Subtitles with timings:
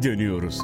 [0.00, 0.58] geri dönüyoruz.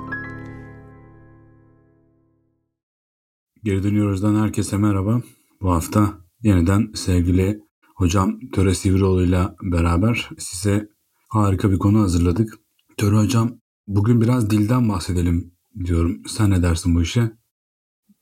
[3.65, 5.23] Geri dönüyoruzdan herkese merhaba.
[5.61, 7.61] Bu hafta yeniden sevgili
[7.95, 10.89] hocam Töre Sivrioğlu ile beraber size
[11.29, 12.59] harika bir konu hazırladık.
[12.97, 16.23] Töre hocam bugün biraz dilden bahsedelim diyorum.
[16.29, 17.33] Sen ne dersin bu işe?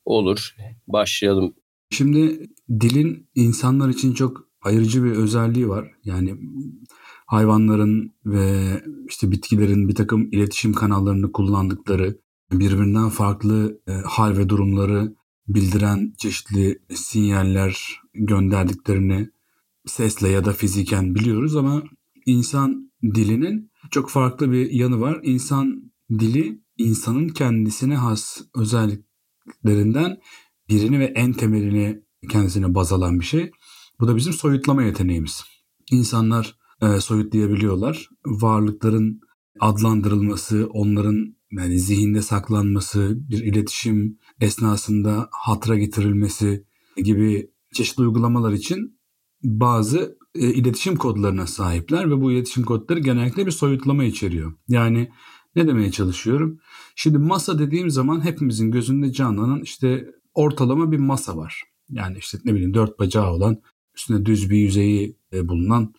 [0.05, 0.55] Olur.
[0.87, 1.55] Başlayalım.
[1.91, 2.49] Şimdi
[2.81, 5.91] dilin insanlar için çok ayırıcı bir özelliği var.
[6.05, 6.37] Yani
[7.35, 12.19] hayvanların ve işte bitkilerin bir takım iletişim kanallarını kullandıkları
[12.53, 15.15] birbirinden farklı e, hal ve durumları
[15.49, 19.31] bildiren çeşitli sinyaller gönderdiklerini
[19.87, 21.83] sesle ya da fiziken biliyoruz ama
[22.27, 25.21] insan dilinin çok farklı bir yanı var.
[25.23, 30.21] İnsan dili insanın kendisine has özelliklerinden
[30.69, 33.51] birini ve en temelini kendisine baz alan bir şey.
[34.01, 35.45] Bu da bizim soyutlama yeteneğimiz.
[35.91, 38.09] İnsanlar e, soyutlayabiliyorlar.
[38.27, 39.21] Varlıkların
[39.61, 46.65] adlandırılması, onların yani zihinde saklanması, bir iletişim esnasında hatıra getirilmesi
[46.97, 48.99] gibi çeşitli uygulamalar için
[49.43, 54.53] bazı e, iletişim kodlarına sahipler ve bu iletişim kodları genellikle bir soyutlama içeriyor.
[54.69, 55.11] Yani
[55.57, 56.59] ne demeye çalışıyorum?
[56.97, 61.63] Şimdi masa dediğim zaman hepimizin gözünde canlanan işte ortalama bir masa var.
[61.91, 63.63] Yani işte ne bileyim dört bacağı olan
[63.97, 65.95] üstünde düz bir yüzeyi e, bulunan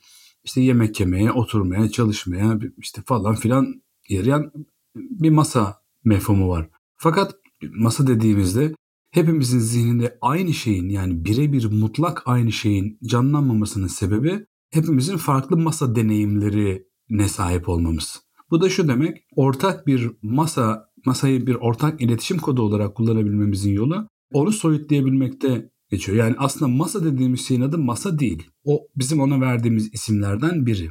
[0.45, 4.52] işte yemek yemeye, oturmaya, çalışmaya işte falan filan yarayan
[4.95, 6.69] bir masa mefhumu var.
[6.97, 7.35] Fakat
[7.73, 8.73] masa dediğimizde
[9.11, 16.87] hepimizin zihninde aynı şeyin yani birebir mutlak aynı şeyin canlanmamasının sebebi hepimizin farklı masa deneyimleri
[17.09, 18.21] ne sahip olmamız.
[18.52, 24.07] Bu da şu demek ortak bir masa masayı bir ortak iletişim kodu olarak kullanabilmemizin yolu
[24.33, 26.17] onu soyutlayabilmekte geçiyor.
[26.17, 28.44] Yani aslında masa dediğimiz şeyin adı masa değil.
[28.64, 30.89] O bizim ona verdiğimiz isimlerden biri.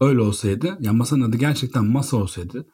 [0.00, 2.66] Öyle olsaydı, yani masanın adı gerçekten masa olsaydı,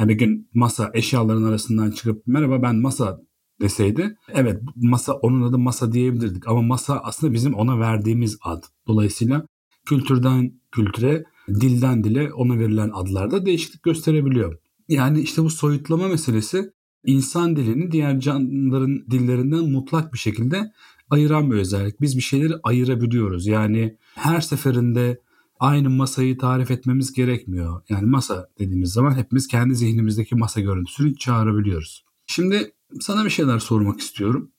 [0.00, 3.18] yani bir gün masa eşyaların arasından çıkıp merhaba ben masa
[3.60, 6.48] deseydi, evet masa onun adı masa diyebilirdik.
[6.48, 8.62] Ama masa aslında bizim ona verdiğimiz ad.
[8.88, 9.46] Dolayısıyla
[9.86, 14.58] kültürden kültüre, dilden dile ona verilen adlarda değişiklik gösterebiliyor.
[14.88, 16.70] Yani işte bu soyutlama meselesi
[17.04, 20.72] insan dilini diğer canlıların dillerinden mutlak bir şekilde
[21.10, 22.00] ayıran bir özellik.
[22.00, 23.46] Biz bir şeyleri ayırabiliyoruz.
[23.46, 25.20] Yani her seferinde
[25.60, 27.82] aynı masayı tarif etmemiz gerekmiyor.
[27.88, 32.04] Yani masa dediğimiz zaman hepimiz kendi zihnimizdeki masa görüntüsünü çağırabiliyoruz.
[32.26, 34.50] Şimdi sana bir şeyler sormak istiyorum.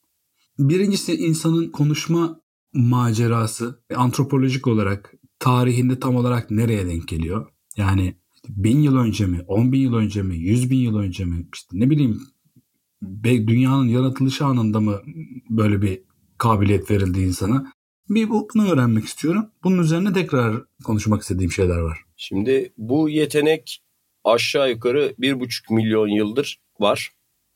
[0.59, 2.39] Birincisi insanın konuşma
[2.73, 7.47] macerası antropolojik olarak tarihinde tam olarak nereye denk geliyor?
[7.77, 8.15] Yani
[8.49, 11.79] bin yıl önce mi, on bin yıl önce mi, yüz bin yıl önce mi, işte
[11.79, 12.21] ne bileyim
[13.23, 15.01] dünyanın yaratılışı anında mı
[15.49, 16.01] böyle bir
[16.43, 17.73] kabiliyet verildi insana?
[18.09, 19.51] Bir bunu öğrenmek istiyorum.
[19.63, 21.97] Bunun üzerine tekrar konuşmak istediğim şeyler var.
[22.17, 23.81] Şimdi bu yetenek
[24.23, 27.11] aşağı yukarı bir buçuk milyon yıldır var.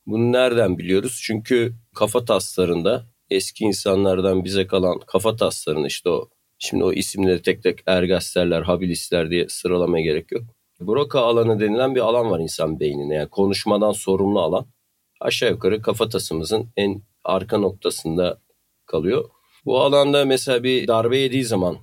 [0.06, 1.20] Bunu nereden biliyoruz?
[1.22, 6.28] Çünkü kafa taslarında eski insanlardan bize kalan kafa taslarını işte o
[6.58, 10.42] şimdi o isimleri tek tek ergasterler, habilisler diye sıralamaya gerek yok.
[10.80, 13.14] Broca alanı denilen bir alan var insan beynine.
[13.14, 14.66] Yani konuşmadan sorumlu alan.
[15.20, 18.40] Aşağı yukarı kafatasımızın en arka noktasında
[18.88, 19.24] kalıyor.
[19.64, 21.76] Bu alanda mesela bir darbe yediği zaman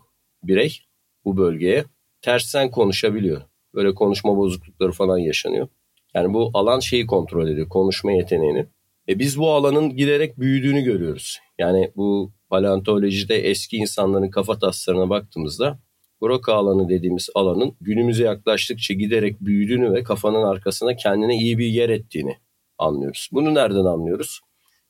[0.43, 0.79] birey
[1.25, 1.85] bu bölgeye
[2.21, 3.41] tersten konuşabiliyor.
[3.73, 5.67] Böyle konuşma bozuklukları falan yaşanıyor.
[6.13, 8.65] Yani bu alan şeyi kontrol ediyor, konuşma yeteneğini.
[9.09, 11.37] E biz bu alanın giderek büyüdüğünü görüyoruz.
[11.59, 15.79] Yani bu paleontolojide eski insanların kafa taslarına baktığımızda
[16.21, 21.89] Broca alanı dediğimiz alanın günümüze yaklaştıkça giderek büyüdüğünü ve kafanın arkasına kendine iyi bir yer
[21.89, 22.37] ettiğini
[22.77, 23.29] anlıyoruz.
[23.31, 24.39] Bunu nereden anlıyoruz?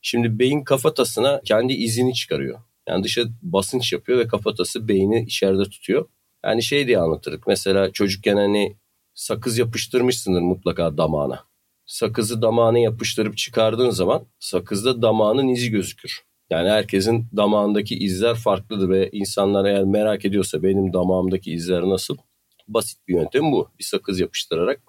[0.07, 2.59] Şimdi beyin kafatasına kendi izini çıkarıyor.
[2.89, 6.05] Yani dışa basınç yapıyor ve kafatası beyni içeride tutuyor.
[6.45, 7.47] Yani şey diye anlatırdık.
[7.47, 8.77] Mesela çocukken hani
[9.13, 11.43] sakız yapıştırmışsındır mutlaka damağına.
[11.85, 16.21] Sakızı damağına yapıştırıp çıkardığın zaman sakızda damağının izi gözükür.
[16.49, 22.17] Yani herkesin damağındaki izler farklıdır ve insanlar eğer merak ediyorsa benim damağımdaki izler nasıl?
[22.67, 23.69] Basit bir yöntem bu.
[23.79, 24.81] Bir sakız yapıştırarak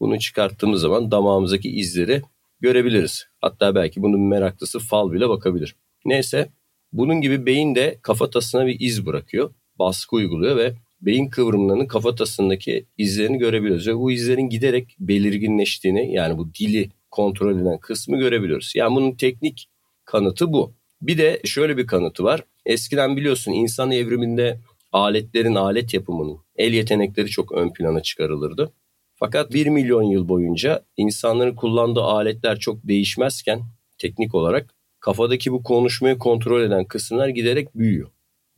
[0.00, 2.22] bunu çıkarttığımız zaman damağımızdaki izleri
[2.60, 3.24] görebiliriz.
[3.40, 5.76] Hatta belki bunun meraklısı fal bile bakabilir.
[6.04, 6.48] Neyse
[6.92, 9.54] bunun gibi beyin de kafatasına bir iz bırakıyor.
[9.78, 13.86] Baskı uyguluyor ve beyin kıvrımlarının kafatasındaki izlerini görebiliyoruz.
[13.86, 18.72] Ve bu izlerin giderek belirginleştiğini yani bu dili kontrol eden kısmı görebiliyoruz.
[18.76, 19.68] Yani bunun teknik
[20.04, 20.72] kanıtı bu.
[21.02, 22.44] Bir de şöyle bir kanıtı var.
[22.66, 24.60] Eskiden biliyorsun insan evriminde
[24.92, 28.72] aletlerin alet yapımının el yetenekleri çok ön plana çıkarılırdı.
[29.20, 33.60] Fakat 1 milyon yıl boyunca insanların kullandığı aletler çok değişmezken
[33.98, 38.08] teknik olarak kafadaki bu konuşmayı kontrol eden kısımlar giderek büyüyor.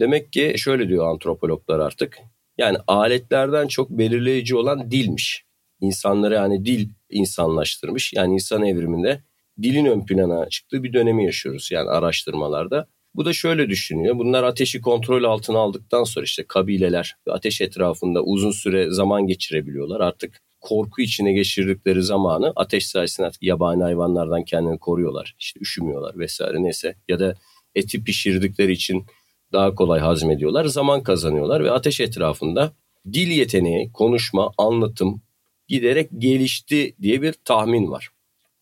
[0.01, 2.19] Demek ki şöyle diyor antropologlar artık.
[2.59, 5.45] Yani aletlerden çok belirleyici olan dilmiş.
[5.81, 8.13] İnsanları yani dil insanlaştırmış.
[8.13, 9.23] Yani insan evriminde
[9.63, 12.87] dilin ön plana çıktığı bir dönemi yaşıyoruz yani araştırmalarda.
[13.15, 14.19] Bu da şöyle düşünüyor.
[14.19, 20.01] Bunlar ateşi kontrol altına aldıktan sonra işte kabileler ateş etrafında uzun süre zaman geçirebiliyorlar.
[20.01, 25.35] Artık korku içine geçirdikleri zamanı ateş sayesinde yabani hayvanlardan kendini koruyorlar.
[25.39, 27.35] İşte üşümüyorlar vesaire neyse ya da
[27.75, 29.07] eti pişirdikleri için
[29.53, 30.65] daha kolay hazmediyorlar.
[30.65, 32.73] Zaman kazanıyorlar ve ateş etrafında
[33.13, 35.23] dil yeteneği, konuşma, anlatım
[35.69, 38.09] giderek gelişti diye bir tahmin var.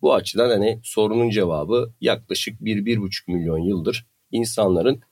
[0.02, 5.02] Bu açıdan hani sorunun cevabı yaklaşık 1-1,5 milyon yıldır insanların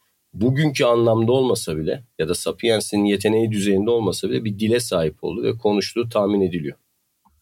[0.41, 5.43] bugünkü anlamda olmasa bile ya da Sapiens'in yeteneği düzeyinde olmasa bile bir dile sahip olduğu
[5.43, 6.77] ve konuştuğu tahmin ediliyor.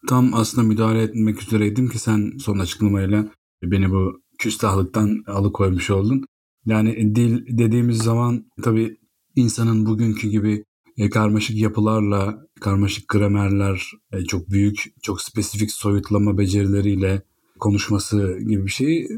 [0.08, 3.26] Tam aslında müdahale etmek üzereydim ki sen son açıklamayla
[3.62, 6.24] beni bu küstahlıktan alıkoymuş oldun.
[6.66, 8.96] Yani dil dediğimiz zaman tabii
[9.36, 10.64] insanın bugünkü gibi
[10.98, 17.22] e, karmaşık yapılarla, karmaşık gramerler, e, çok büyük, çok spesifik soyutlama becerileriyle
[17.58, 19.08] konuşması gibi bir şeyi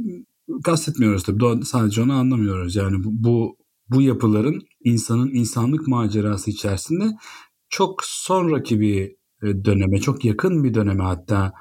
[0.64, 1.64] kastetmiyoruz tabii.
[1.64, 2.76] Sadece onu anlamıyoruz.
[2.76, 3.56] Yani bu, bu,
[3.88, 7.04] bu yapıların insanın insanlık macerası içerisinde
[7.68, 11.52] çok sonraki bir e, döneme, çok yakın bir döneme hatta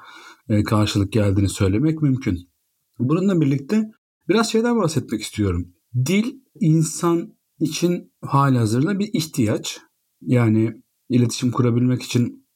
[0.48, 2.50] e, karşılık geldiğini söylemek mümkün.
[2.98, 3.90] Bununla birlikte
[4.28, 5.72] biraz şeyden bahsetmek istiyorum.
[6.06, 9.80] Dil insan için hali hazırda bir ihtiyaç.
[10.20, 12.46] Yani iletişim kurabilmek için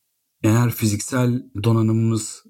[0.42, 2.44] eğer fiziksel donanımımız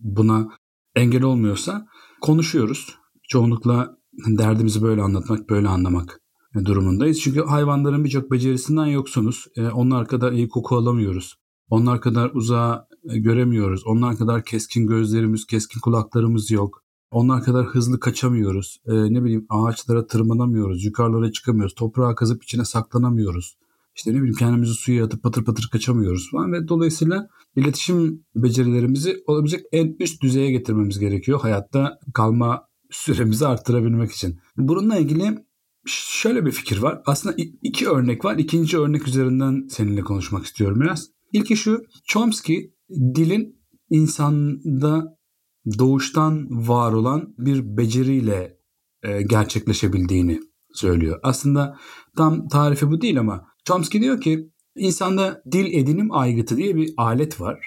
[0.00, 0.48] buna
[0.94, 1.86] engel olmuyorsa
[2.20, 2.98] konuşuyoruz
[3.28, 3.96] çoğunlukla
[4.38, 6.23] derdimizi böyle anlatmak, böyle anlamak
[6.54, 7.20] durumundayız.
[7.20, 9.46] Çünkü hayvanların birçok becerisinden yoksunuz.
[9.56, 11.34] E, onlar kadar iyi koku alamıyoruz.
[11.70, 13.86] Onlar kadar uzağa e, göremiyoruz.
[13.86, 16.84] Onlar kadar keskin gözlerimiz, keskin kulaklarımız yok.
[17.10, 18.78] Onlar kadar hızlı kaçamıyoruz.
[18.86, 20.84] E, ne bileyim ağaçlara tırmanamıyoruz.
[20.84, 21.74] Yukarılara çıkamıyoruz.
[21.74, 23.56] Toprağa kazıp içine saklanamıyoruz.
[23.96, 29.66] İşte ne bileyim kendimizi suya atıp patır patır kaçamıyoruz falan ve dolayısıyla iletişim becerilerimizi olabilecek
[29.72, 34.38] en üst düzeye getirmemiz gerekiyor hayatta kalma süremizi arttırabilmek için.
[34.56, 35.43] Bununla ilgili
[35.86, 37.02] şöyle bir fikir var.
[37.06, 38.36] Aslında iki örnek var.
[38.36, 41.10] İkinci örnek üzerinden seninle konuşmak istiyorum biraz.
[41.32, 41.82] İlki şu.
[42.04, 45.16] Chomsky dilin insanda
[45.78, 48.58] doğuştan var olan bir beceriyle
[49.02, 50.40] e, gerçekleşebildiğini
[50.72, 51.20] söylüyor.
[51.22, 51.76] Aslında
[52.16, 57.40] tam tarifi bu değil ama Chomsky diyor ki insanda dil edinim aygıtı diye bir alet
[57.40, 57.66] var.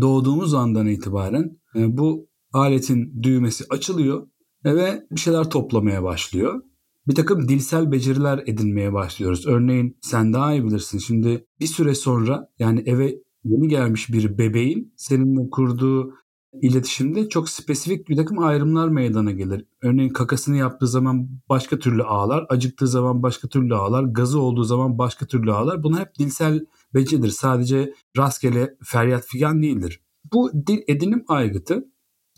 [0.00, 4.28] Doğduğumuz andan itibaren e, bu aletin düğmesi açılıyor
[4.64, 6.62] ve bir şeyler toplamaya başlıyor.
[7.06, 9.46] Bir takım dilsel beceriler edinmeye başlıyoruz.
[9.46, 10.98] Örneğin sen daha iyi bilirsin.
[10.98, 13.14] Şimdi bir süre sonra yani eve
[13.44, 16.14] yeni gelmiş bir bebeğin seninle kurduğu
[16.62, 19.66] iletişimde çok spesifik bir takım ayrımlar meydana gelir.
[19.82, 24.98] Örneğin kakasını yaptığı zaman başka türlü ağlar, acıktığı zaman başka türlü ağlar, gazı olduğu zaman
[24.98, 25.82] başka türlü ağlar.
[25.82, 27.28] Bunlar hep dilsel beceridir.
[27.28, 30.00] Sadece rastgele feryat figan değildir.
[30.32, 31.84] Bu dil edinim aygıtı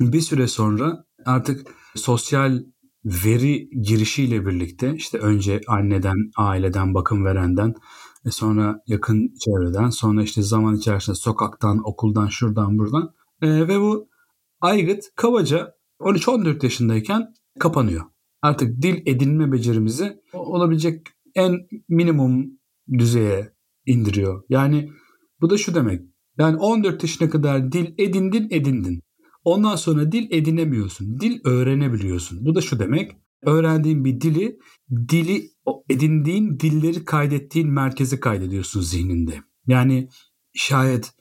[0.01, 2.63] bir süre sonra artık sosyal
[3.07, 7.75] veri girişiyle birlikte işte önce anneden, aileden, bakım verenden,
[8.27, 14.09] e sonra yakın çevreden, sonra işte zaman içerisinde sokaktan, okuldan, şuradan, buradan e, ve bu
[14.61, 18.05] aygıt kabaca 13-14 yaşındayken kapanıyor.
[18.43, 22.47] Artık dil edinme becerimizi olabilecek en minimum
[22.99, 23.53] düzeye
[23.87, 24.43] indiriyor.
[24.49, 24.91] Yani
[25.41, 26.03] bu da şu demek.
[26.39, 29.03] Yani 14 yaşına kadar dil edindin edindin.
[29.47, 31.21] Ondan sonra dil edinemiyorsun.
[31.21, 32.47] Dil öğrenebiliyorsun.
[32.47, 33.13] Bu da şu demek.
[33.43, 34.59] Öğrendiğin bir dili,
[35.09, 35.51] dili
[35.89, 39.43] edindiğin dilleri kaydettiğin merkeze kaydediyorsun zihninde.
[39.67, 40.09] Yani
[40.55, 41.13] şayet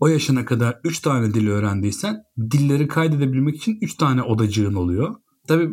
[0.00, 5.14] o yaşına kadar 3 tane dil öğrendiysen dilleri kaydedebilmek için 3 tane odacığın oluyor.
[5.48, 5.72] Tabii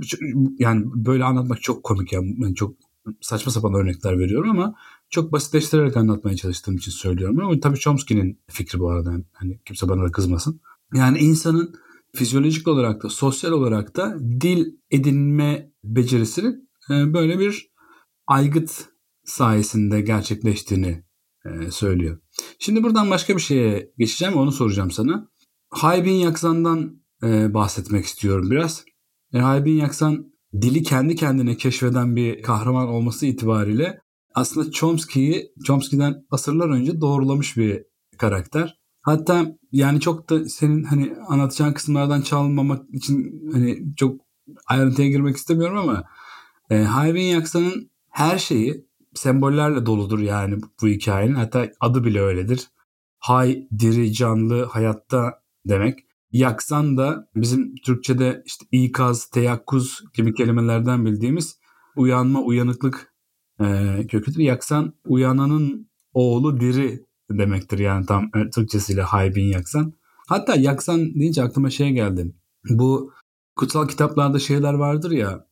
[0.60, 2.76] yani böyle anlatmak çok komik yani ben çok
[3.22, 4.76] saçma sapan örnekler veriyorum ama
[5.10, 7.40] çok basitleştirerek anlatmaya çalıştığım için söylüyorum.
[7.40, 9.14] Ama tabii Chomsky'nin fikri bu arada.
[9.34, 10.62] Hani kimse bana da kızmasın.
[10.94, 11.76] Yani insanın
[12.16, 17.72] fizyolojik olarak da sosyal olarak da dil edinme becerisinin e, böyle bir
[18.28, 18.86] aygıt
[19.26, 21.04] sayesinde gerçekleştiğini
[21.46, 22.20] e, söylüyor.
[22.60, 25.28] Şimdi buradan başka bir şeye geçeceğim onu soracağım sana.
[25.70, 28.86] Haybin Yaksan'dan e, bahsetmek istiyorum biraz.
[29.34, 34.02] Haybin Yaksan dili kendi kendine keşfeden bir kahraman olması itibariyle
[34.36, 37.84] aslında Chomsky'yi Chomsky'den asırlar önce doğrulamış bir
[38.18, 38.81] karakter.
[39.02, 44.22] Hatta yani çok da senin hani anlatacağın kısımlardan çalmamak için hani çok
[44.68, 46.04] ayrıntıya girmek istemiyorum ama
[46.70, 51.36] e, Hayvin Yaksa'nın her şeyi sembollerle doludur yani bu hikayenin.
[51.36, 52.68] Hatta adı bile öyledir.
[53.20, 56.00] Hay, diri, canlı, hayatta demek.
[56.32, 61.60] Yaksan da bizim Türkçe'de işte ikaz, teyakkuz gibi kelimelerden bildiğimiz
[61.96, 63.14] uyanma, uyanıklık
[63.62, 64.40] e, köküdür.
[64.40, 67.06] Yaksan uyananın oğlu diri
[67.38, 69.94] demektir yani tam e, Türkçesiyle haybin yaksan.
[70.28, 72.36] Hatta yaksan deyince aklıma şey geldi.
[72.70, 73.14] Bu
[73.56, 75.48] kutsal kitaplarda şeyler vardır ya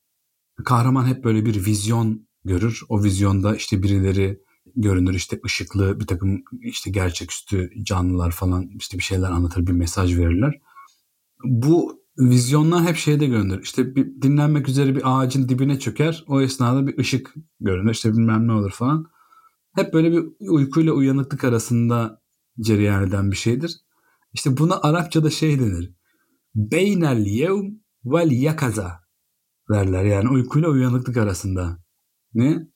[0.65, 2.81] kahraman hep böyle bir vizyon görür.
[2.89, 4.39] O vizyonda işte birileri
[4.75, 10.17] görünür işte ışıklı bir takım işte gerçeküstü canlılar falan işte bir şeyler anlatır bir mesaj
[10.17, 10.61] verirler.
[11.43, 13.61] Bu vizyonlar hep şeyde görünür.
[13.63, 16.23] İşte bir dinlenmek üzere bir ağacın dibine çöker.
[16.27, 17.91] O esnada bir ışık görünür.
[17.91, 19.05] İşte bilmem ne olur falan.
[19.75, 22.21] Hep böyle bir uykuyla uyanıklık arasında
[22.59, 23.77] cereyan eden bir şeydir.
[24.33, 25.93] İşte buna Arapçada şey denir.
[26.55, 27.65] Beynel yevm
[28.05, 28.99] vel yakaza
[29.71, 30.03] derler.
[30.03, 31.79] Yani uykuyla uyanıklık arasında.
[32.33, 32.67] Ne?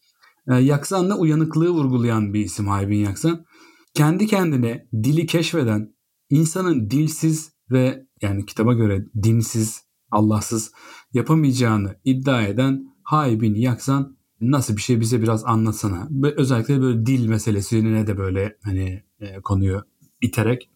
[0.48, 3.46] E, Yaksan'la uyanıklığı vurgulayan bir isim Haybin Yaksan.
[3.94, 5.96] Kendi kendine dili keşfeden,
[6.30, 10.72] insanın dilsiz ve yani kitaba göre dinsiz, Allahsız
[11.14, 14.18] yapamayacağını iddia eden Haybin Yaksan
[14.52, 16.10] nasıl bir şey bize biraz anlatsana.
[16.38, 19.84] Özellikle böyle dil meselesine de böyle hani e, konuyu
[20.22, 20.70] iterek.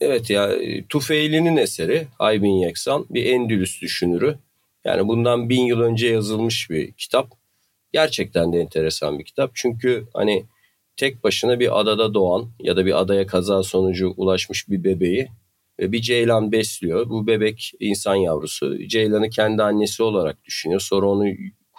[0.00, 0.50] Evet ya
[0.88, 4.38] Tufeyli'nin eseri Haybin Yaksan bir Endülüs düşünürü.
[4.84, 7.30] Yani bundan bin yıl önce yazılmış bir kitap.
[7.92, 9.50] Gerçekten de enteresan bir kitap.
[9.54, 10.44] Çünkü hani
[10.96, 15.28] tek başına bir adada doğan ya da bir adaya kaza sonucu ulaşmış bir bebeği
[15.80, 17.08] bir ceylan besliyor.
[17.08, 18.88] Bu bebek insan yavrusu.
[18.88, 20.80] Ceylanı kendi annesi olarak düşünüyor.
[20.80, 21.24] Sonra onu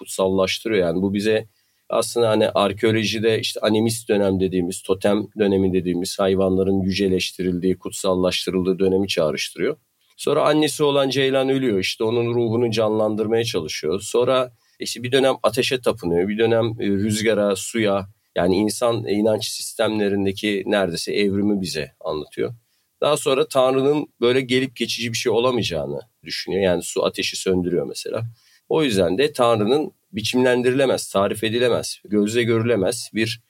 [0.02, 0.88] kutsallaştırıyor.
[0.88, 1.48] Yani bu bize
[1.90, 9.78] aslında hani arkeolojide işte animist dönem dediğimiz, totem dönemi dediğimiz hayvanların yüceleştirildiği, kutsallaştırıldığı dönemi çağrıştırıyor.
[10.18, 14.02] Sonra annesi olan Ceylan ölüyor işte onun ruhunu canlandırmaya çalışıyor.
[14.04, 20.64] Sonra işte bir dönem ateşe tapınıyor, bir dönem e, rüzgara, suya yani insan inanç sistemlerindeki
[20.66, 22.54] neredeyse evrimi bize anlatıyor.
[23.02, 26.64] Daha sonra Tanrı'nın böyle gelip geçici bir şey olamayacağını düşünüyor.
[26.64, 28.24] Yani su ateşi söndürüyor mesela.
[28.72, 33.42] O yüzden de Tanrı'nın biçimlendirilemez, tarif edilemez, gözle görülemez bir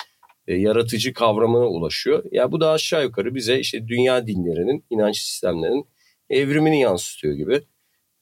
[0.48, 2.24] e, yaratıcı kavramına ulaşıyor.
[2.32, 5.88] Ya bu da aşağı yukarı bize işte dünya dinlerinin, inanç sistemlerinin
[6.30, 7.62] evrimini yansıtıyor gibi.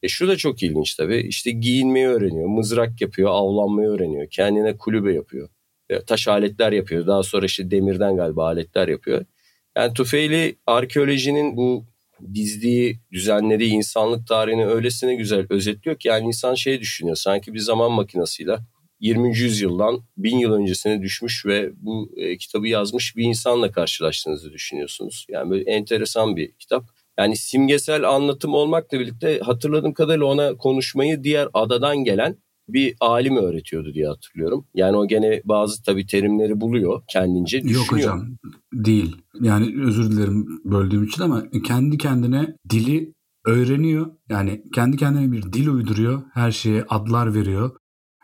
[0.03, 1.17] E şu da çok ilginç tabii.
[1.17, 5.49] İşte giyinmeyi öğreniyor, mızrak yapıyor, avlanmayı öğreniyor, kendine kulübe yapıyor.
[5.89, 7.07] E, taş aletler yapıyor.
[7.07, 9.25] Daha sonra işte demirden galiba aletler yapıyor.
[9.77, 11.85] Yani Tufeyli arkeolojinin bu
[12.33, 17.15] dizdiği, düzenlediği insanlık tarihini öylesine güzel özetliyor ki yani insan şey düşünüyor.
[17.15, 18.57] Sanki bir zaman makinesiyle
[18.99, 19.37] 20.
[19.37, 25.25] yüzyıldan bin yıl öncesine düşmüş ve bu e, kitabı yazmış bir insanla karşılaştığınızı düşünüyorsunuz.
[25.29, 26.83] Yani böyle enteresan bir kitap.
[27.17, 32.37] Yani simgesel anlatım olmakla birlikte hatırladığım kadarıyla ona konuşmayı diğer adadan gelen
[32.73, 34.65] bir alim öğretiyordu diye hatırlıyorum.
[34.73, 37.81] Yani o gene bazı tabii terimleri buluyor kendince düşünüyor.
[37.81, 38.27] Yok hocam
[38.73, 39.15] değil.
[39.41, 43.13] Yani özür dilerim böldüğüm için ama kendi kendine dili
[43.45, 44.11] öğreniyor.
[44.29, 46.21] Yani kendi kendine bir dil uyduruyor.
[46.33, 47.75] Her şeye adlar veriyor.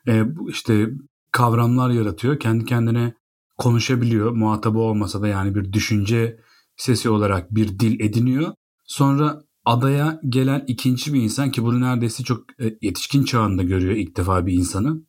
[0.08, 0.90] E, işte
[1.32, 2.40] kavramlar yaratıyor.
[2.40, 3.14] Kendi kendine
[3.58, 4.32] konuşabiliyor.
[4.32, 6.40] Muhatabı olmasa da yani bir düşünce
[6.78, 8.54] sesi olarak bir dil ediniyor.
[8.84, 14.18] Sonra adaya gelen ikinci bir insan ki bunu neredeyse çok e, yetişkin çağında görüyor ilk
[14.18, 15.02] defa bir insanı.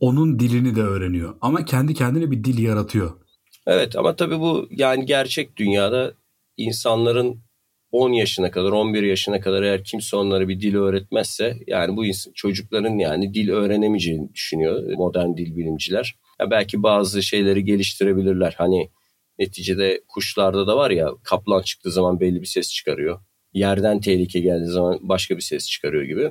[0.00, 3.12] Onun dilini de öğreniyor ama kendi kendine bir dil yaratıyor.
[3.66, 6.14] Evet ama tabii bu yani gerçek dünyada
[6.56, 7.42] insanların
[7.92, 12.04] 10 yaşına kadar 11 yaşına kadar eğer kimse onlara bir dil öğretmezse yani bu
[12.34, 16.16] çocukların yani dil öğrenemeyeceğini düşünüyor modern dil bilimciler.
[16.40, 18.54] Ya belki bazı şeyleri geliştirebilirler.
[18.58, 18.90] Hani
[19.38, 23.20] neticede kuşlarda da var ya kaplan çıktığı zaman belli bir ses çıkarıyor
[23.54, 26.30] yerden tehlike geldiği zaman başka bir ses çıkarıyor gibi.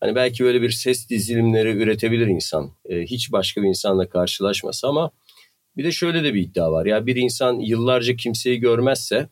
[0.00, 2.70] Hani belki böyle bir ses dizilimleri üretebilir insan.
[2.88, 5.10] E, hiç başka bir insanla karşılaşmasa ama
[5.76, 6.86] bir de şöyle de bir iddia var.
[6.86, 9.28] Ya bir insan yıllarca kimseyi görmezse,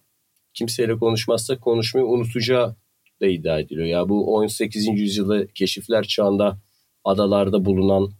[0.54, 2.76] kimseyle konuşmazsa konuşmayı unutacağı
[3.20, 3.86] da iddia ediliyor.
[3.86, 4.86] Ya bu 18.
[4.86, 6.58] yüzyılda keşifler çağında
[7.04, 8.10] adalarda bulunan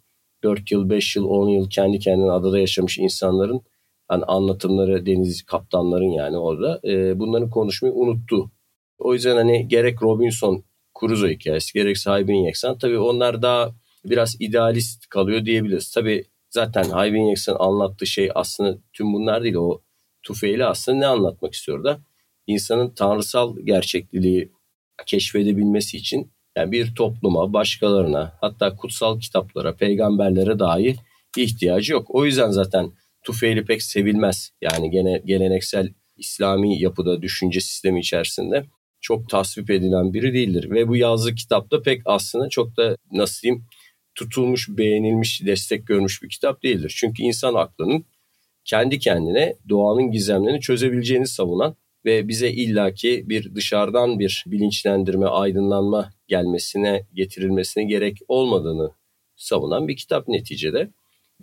[0.42, 3.60] 4 yıl, 5 yıl, 10 yıl kendi kendine adada yaşamış insanların
[4.08, 8.50] hani anlatımları deniz kaptanların yani orada e, bunların konuşmayı unuttu
[9.00, 10.64] o yüzden hani gerek Robinson
[11.00, 15.90] Crusoe hikayesi gerek Haybin Yeksan tabii onlar daha biraz idealist kalıyor diyebiliriz.
[15.90, 19.54] Tabii zaten Haybin Yeksan anlattığı şey aslında tüm bunlar değil.
[19.54, 19.80] O
[20.22, 22.00] Tufeyli aslında ne anlatmak istiyor da?
[22.46, 24.52] İnsanın tanrısal gerçekliği
[25.06, 30.96] keşfedebilmesi için yani bir topluma, başkalarına, hatta kutsal kitaplara, peygamberlere dahi
[31.36, 32.06] ihtiyacı yok.
[32.08, 32.92] O yüzden zaten
[33.22, 34.52] Tufeyli pek sevilmez.
[34.60, 38.64] Yani gene geleneksel İslami yapıda, düşünce sistemi içerisinde
[39.00, 40.70] çok tasvip edilen biri değildir.
[40.70, 43.64] Ve bu yazdığı kitapta pek aslında çok da nasıl diyeyim
[44.14, 46.94] tutulmuş, beğenilmiş, destek görmüş bir kitap değildir.
[46.96, 48.04] Çünkü insan aklının
[48.64, 57.06] kendi kendine doğanın gizemlerini çözebileceğini savunan ve bize illaki bir dışarıdan bir bilinçlendirme, aydınlanma gelmesine,
[57.14, 58.90] getirilmesine gerek olmadığını
[59.36, 60.90] savunan bir kitap neticede.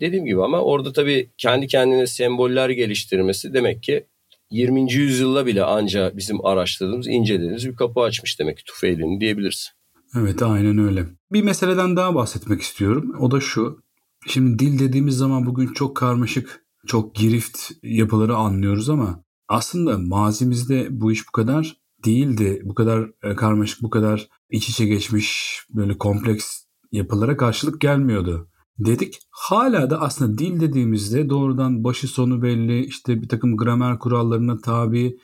[0.00, 4.04] Dediğim gibi ama orada tabii kendi kendine semboller geliştirmesi demek ki
[4.50, 4.92] 20.
[4.92, 9.72] yüzyılda bile anca bizim araştırdığımız, incelediğimiz bir kapı açmış demek ki Tufeyli'nin diyebiliriz.
[10.16, 11.06] Evet aynen öyle.
[11.32, 13.16] Bir meseleden daha bahsetmek istiyorum.
[13.20, 13.82] O da şu.
[14.26, 21.12] Şimdi dil dediğimiz zaman bugün çok karmaşık, çok girift yapıları anlıyoruz ama aslında mazimizde bu
[21.12, 22.62] iş bu kadar değildi.
[22.64, 26.62] Bu kadar e, karmaşık, bu kadar iç içe geçmiş böyle kompleks
[26.92, 29.18] yapılara karşılık gelmiyordu dedik.
[29.30, 35.18] Hala da aslında dil dediğimizde doğrudan başı sonu belli, işte bir takım gramer kurallarına tabi,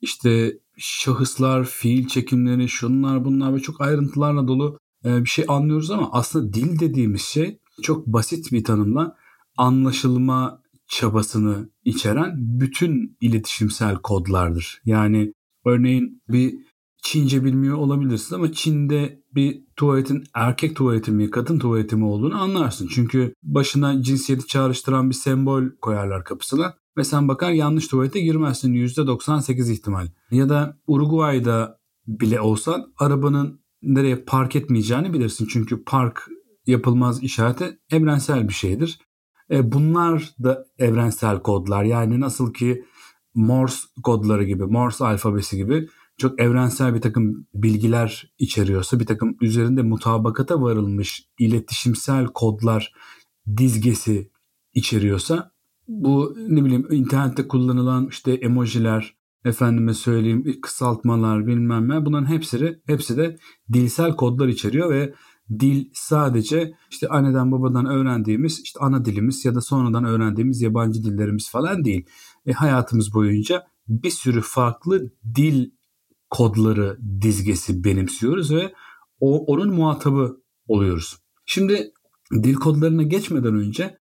[0.00, 6.08] işte şahıslar, fiil çekimleri, şunlar bunlar ve çok ayrıntılarla dolu e, bir şey anlıyoruz ama
[6.12, 9.16] aslında dil dediğimiz şey çok basit bir tanımla
[9.56, 14.80] anlaşılma çabasını içeren bütün iletişimsel kodlardır.
[14.84, 15.32] Yani
[15.64, 16.54] örneğin bir
[17.02, 22.88] Çince bilmiyor olabilirsin ama Çin'de bir tuvaletin erkek tuvaleti mi kadın tuvaleti mi olduğunu anlarsın.
[22.94, 29.72] Çünkü başına cinsiyeti çağrıştıran bir sembol koyarlar kapısına ve sen bakar yanlış tuvalete girmezsin %98
[29.72, 30.08] ihtimal.
[30.30, 35.48] Ya da Uruguay'da bile olsan arabanın nereye park etmeyeceğini bilirsin.
[35.52, 36.28] Çünkü park
[36.66, 38.98] yapılmaz işareti evrensel bir şeydir.
[39.50, 41.84] E, bunlar da evrensel kodlar.
[41.84, 42.84] Yani nasıl ki
[43.34, 45.88] Morse kodları gibi, Morse alfabesi gibi
[46.20, 52.92] çok evrensel bir takım bilgiler içeriyorsa, bir takım üzerinde mutabakata varılmış iletişimsel kodlar
[53.56, 54.30] dizgesi
[54.74, 55.52] içeriyorsa
[55.88, 63.16] bu ne bileyim internette kullanılan işte emojiler, efendime söyleyeyim kısaltmalar bilmem ne bunların hepsi hepsi
[63.16, 63.36] de
[63.72, 65.14] dilsel kodlar içeriyor ve
[65.58, 71.50] dil sadece işte anneden babadan öğrendiğimiz işte ana dilimiz ya da sonradan öğrendiğimiz yabancı dillerimiz
[71.50, 72.06] falan değil.
[72.46, 75.70] E, hayatımız boyunca bir sürü farklı dil
[76.30, 78.72] kodları dizgesi benimsiyoruz ve
[79.20, 81.16] o, onun muhatabı oluyoruz.
[81.46, 81.92] Şimdi
[82.32, 83.98] dil kodlarına geçmeden önce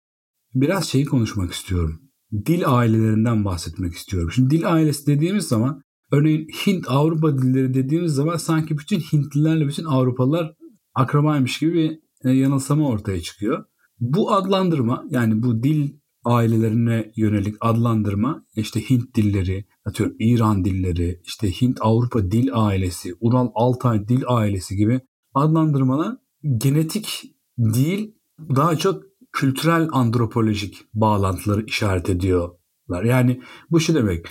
[0.53, 2.01] biraz şeyi konuşmak istiyorum.
[2.45, 4.31] Dil ailelerinden bahsetmek istiyorum.
[4.31, 9.85] Şimdi dil ailesi dediğimiz zaman örneğin Hint Avrupa dilleri dediğimiz zaman sanki bütün Hintlilerle bütün
[9.85, 10.53] Avrupalılar
[10.93, 13.65] akrabaymış gibi bir e, yanılsama ortaya çıkıyor.
[13.99, 21.51] Bu adlandırma yani bu dil ailelerine yönelik adlandırma işte Hint dilleri, atıyorum İran dilleri, işte
[21.51, 25.01] Hint Avrupa dil ailesi, Ural Altay dil ailesi gibi
[25.33, 26.17] adlandırmalar
[26.57, 28.15] genetik değil
[28.55, 33.03] daha çok kültürel antropolojik bağlantıları işaret ediyorlar.
[33.03, 34.25] Yani bu şu demek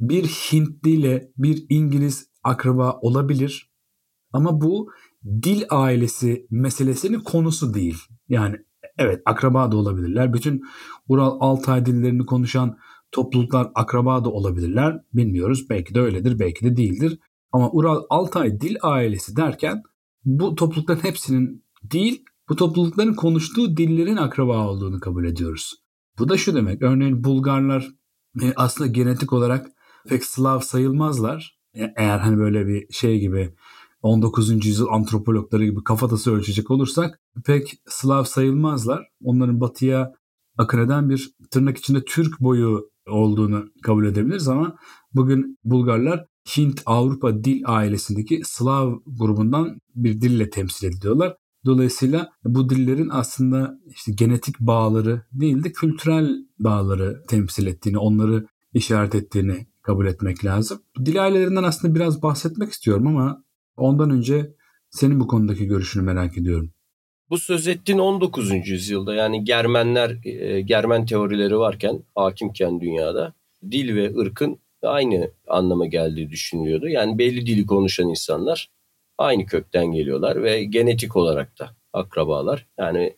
[0.00, 3.70] bir Hintli ile bir İngiliz akraba olabilir
[4.32, 4.90] ama bu
[5.24, 7.98] dil ailesi meselesinin konusu değil.
[8.28, 8.56] Yani
[8.98, 10.32] evet akraba da olabilirler.
[10.32, 10.62] Bütün
[11.08, 12.78] Ural Altay dillerini konuşan
[13.14, 15.00] topluluklar akraba da olabilirler.
[15.12, 15.70] Bilmiyoruz.
[15.70, 17.18] Belki de öyledir, belki de değildir.
[17.52, 19.82] Ama Ural Altay dil ailesi derken
[20.24, 25.74] bu toplulukların hepsinin değil, bu toplulukların konuştuğu dillerin akraba olduğunu kabul ediyoruz.
[26.18, 26.82] Bu da şu demek.
[26.82, 27.88] Örneğin Bulgarlar
[28.42, 29.66] e, aslında genetik olarak
[30.08, 31.58] pek Slav sayılmazlar.
[31.74, 33.54] E, eğer hani böyle bir şey gibi
[34.02, 34.66] 19.
[34.66, 39.08] yüzyıl antropologları gibi kafatası ölçecek olursak pek Slav sayılmazlar.
[39.22, 40.12] Onların batıya
[40.58, 44.76] akın eden bir tırnak içinde Türk boyu olduğunu kabul edebiliriz ama
[45.14, 51.36] bugün Bulgarlar Hint Avrupa dil ailesindeki Slav grubundan bir dille temsil ediliyorlar.
[51.66, 59.14] Dolayısıyla bu dillerin aslında işte genetik bağları değil de kültürel bağları temsil ettiğini, onları işaret
[59.14, 60.78] ettiğini kabul etmek lazım.
[61.04, 63.44] Dil ailelerinden aslında biraz bahsetmek istiyorum ama
[63.76, 64.54] ondan önce
[64.90, 66.73] senin bu konudaki görüşünü merak ediyorum.
[67.30, 68.68] Bu söz ettiğin 19.
[68.68, 73.34] yüzyılda yani Germenler, e, Germen teorileri varken hakimken dünyada
[73.70, 76.88] dil ve ırkın aynı anlama geldiği düşünülüyordu.
[76.88, 78.70] Yani belli dili konuşan insanlar
[79.18, 82.66] aynı kökten geliyorlar ve genetik olarak da akrabalar.
[82.78, 83.16] Yani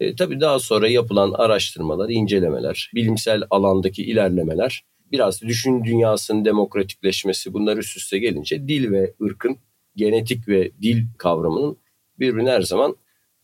[0.00, 7.76] e, tabii daha sonra yapılan araştırmalar, incelemeler, bilimsel alandaki ilerlemeler, biraz düşün dünyasının demokratikleşmesi bunlar
[7.76, 9.58] üst üste gelince dil ve ırkın
[9.96, 11.76] genetik ve dil kavramının
[12.18, 12.96] birbirine her zaman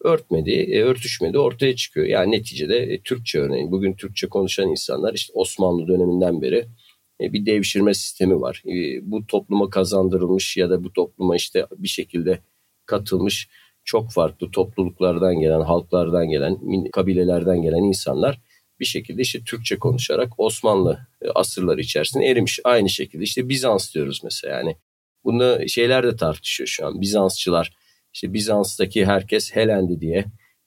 [0.04, 2.06] örtmediği, e, örtüşmediği ortaya çıkıyor.
[2.06, 6.66] Yani neticede e, Türkçe örneğin bugün Türkçe konuşan insanlar işte Osmanlı döneminden beri
[7.20, 8.62] e, bir devşirme sistemi var.
[9.02, 12.38] Bu topluma kazandırılmış ya da bu topluma işte bir şekilde
[12.86, 13.48] katılmış
[13.84, 16.58] çok farklı topluluklardan gelen, halklardan gelen,
[16.92, 18.40] kabilelerden gelen insanlar
[18.80, 22.60] bir şekilde işte Türkçe konuşarak Osmanlı asırları içerisinde erimiş.
[22.64, 24.76] Aynı şekilde işte Bizans diyoruz mesela yani.
[25.24, 27.00] Bunu şeyler de tartışıyor şu an.
[27.00, 27.76] Bizansçılar
[28.12, 30.24] işte Bizans'taki herkes Helendi diye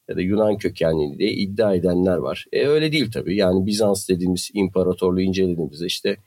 [0.09, 2.45] ya da Yunan kökenli diye iddia edenler var.
[2.51, 3.35] E öyle değil tabii.
[3.35, 6.17] Yani Bizans dediğimiz imparatorluğu incelediğimizde işte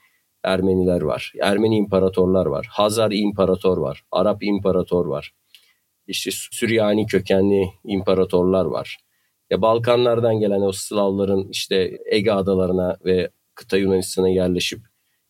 [0.42, 1.32] Ermeniler var.
[1.42, 2.66] Ermeni imparatorlar var.
[2.70, 4.04] Hazar imparator var.
[4.12, 5.34] Arap imparator var.
[6.06, 8.98] İşte Süryani kökenli imparatorlar var.
[9.50, 14.80] Ya Balkanlardan gelen o Slavların işte Ege adalarına ve kıta Yunanistan'a yerleşip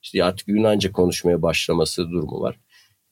[0.02, 2.58] işte artık Yunanca konuşmaya başlaması durumu var.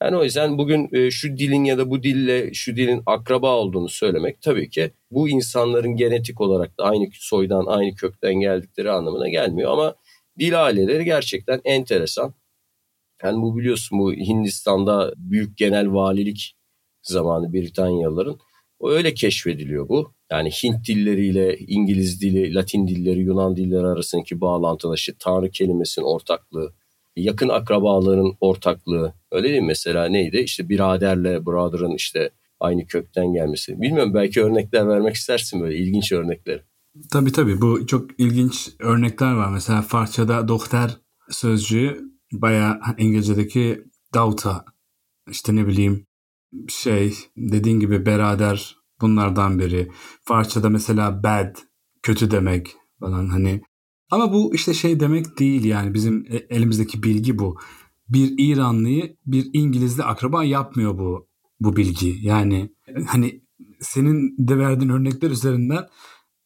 [0.01, 3.89] Yani o yüzden bugün e, şu dilin ya da bu dille şu dilin akraba olduğunu
[3.89, 9.71] söylemek tabii ki bu insanların genetik olarak da aynı soydan, aynı kökten geldikleri anlamına gelmiyor
[9.71, 9.95] ama
[10.39, 12.33] dil aileleri gerçekten enteresan.
[13.23, 16.55] Yani bu biliyorsun bu Hindistan'da büyük genel valilik
[17.01, 18.39] zamanı Britanyalıların
[18.79, 20.13] o öyle keşfediliyor bu.
[20.31, 26.73] Yani Hint dilleriyle İngiliz dili, Latin dilleri, Yunan dilleri arasındaki bağlantılaşı, Tanrı kelimesinin ortaklığı,
[27.21, 29.13] yakın akrabaların ortaklığı.
[29.31, 29.67] Öyle değil mi?
[29.67, 30.37] Mesela neydi?
[30.37, 33.81] İşte biraderle brother'ın işte aynı kökten gelmesi.
[33.81, 36.63] Bilmiyorum belki örnekler vermek istersin böyle ilginç örnekler.
[37.11, 39.49] Tabii tabii bu çok ilginç örnekler var.
[39.49, 40.89] Mesela Farsçada doktor
[41.29, 42.01] sözcüğü
[42.33, 44.65] bayağı İngilizce'deki dauta
[45.31, 46.05] işte ne bileyim
[46.69, 49.91] şey dediğin gibi beraber bunlardan biri.
[50.23, 51.55] Farsçada mesela bad
[52.03, 53.61] kötü demek falan hani
[54.11, 57.57] ama bu işte şey demek değil yani bizim e, elimizdeki bilgi bu.
[58.09, 61.27] Bir İranlıyı bir İngilizli akraba yapmıyor bu
[61.59, 62.17] bu bilgi.
[62.21, 62.73] Yani
[63.07, 63.41] hani
[63.79, 65.87] senin de verdiğin örnekler üzerinden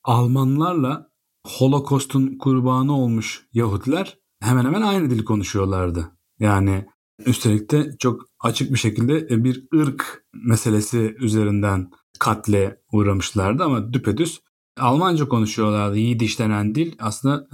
[0.04, 1.12] Almanlarla
[1.48, 6.12] Holocaust'un kurbanı olmuş Yahudiler hemen hemen aynı dili konuşuyorlardı.
[6.40, 6.86] Yani
[7.26, 14.42] üstelik de çok açık bir şekilde e, bir ırk meselesi üzerinden katle uğramışlardı ama düpedüz
[14.82, 15.98] Almanca konuşuyorlardı.
[15.98, 17.48] Yidiş denen dil aslında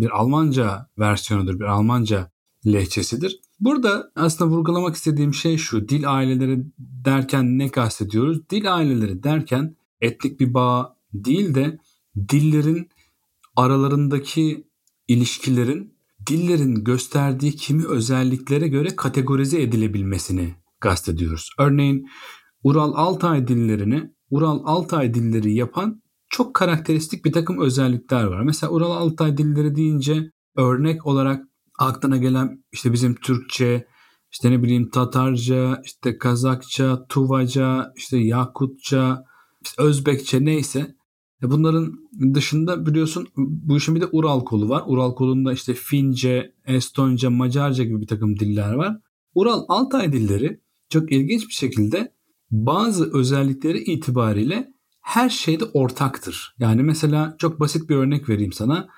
[0.00, 2.30] bir Almanca versiyonudur, bir Almanca
[2.66, 3.40] lehçesidir.
[3.60, 5.88] Burada aslında vurgulamak istediğim şey şu.
[5.88, 8.50] Dil aileleri derken ne kastediyoruz?
[8.50, 11.78] Dil aileleri derken etnik bir bağ değil de
[12.28, 12.88] dillerin
[13.56, 14.64] aralarındaki
[15.08, 15.94] ilişkilerin
[16.26, 21.50] dillerin gösterdiği kimi özelliklere göre kategorize edilebilmesini kastediyoruz.
[21.58, 22.08] Örneğin
[22.62, 28.42] Ural Altay dillerini Ural Altay dilleri yapan çok karakteristik bir takım özellikler var.
[28.42, 31.44] Mesela Ural Altay dilleri deyince örnek olarak
[31.78, 33.86] aklına gelen işte bizim Türkçe,
[34.32, 39.24] işte ne bileyim Tatarca, işte Kazakça, Tuvaca, işte Yakutça,
[39.64, 40.94] işte Özbekçe neyse.
[41.42, 41.92] E bunların
[42.34, 44.82] dışında biliyorsun bu işin bir de Ural kolu var.
[44.86, 48.96] Ural kolunda işte Fince, Estonca, Macarca gibi bir takım diller var.
[49.34, 52.12] Ural Altay dilleri çok ilginç bir şekilde
[52.50, 54.72] bazı özellikleri itibariyle
[55.08, 56.54] her şeyde ortaktır.
[56.58, 58.88] Yani mesela çok basit bir örnek vereyim sana.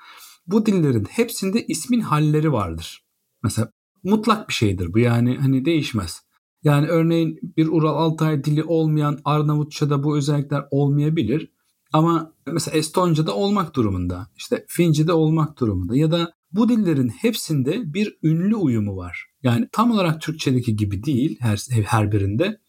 [0.47, 3.05] Bu dillerin hepsinde ismin halleri vardır.
[3.43, 3.71] Mesela
[4.03, 6.21] mutlak bir şeydir bu yani hani değişmez.
[6.63, 11.51] Yani örneğin bir Ural Altay dili olmayan Arnavutça'da bu özellikler olmayabilir.
[11.93, 18.17] Ama mesela Estonca'da olmak durumunda, işte Fince'de olmak durumunda ya da bu dillerin hepsinde bir
[18.23, 19.25] ünlü uyumu var.
[19.43, 22.59] Yani tam olarak Türkçedeki gibi değil her, her birinde.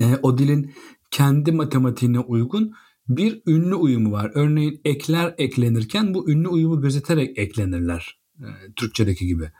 [0.00, 0.74] E, o dilin
[1.10, 2.72] kendi matematiğine uygun
[3.08, 4.30] bir ünlü uyumu var.
[4.34, 8.20] Örneğin ekler eklenirken bu ünlü uyumu gözeterek eklenirler.
[8.40, 9.50] E, Türkçedeki gibi.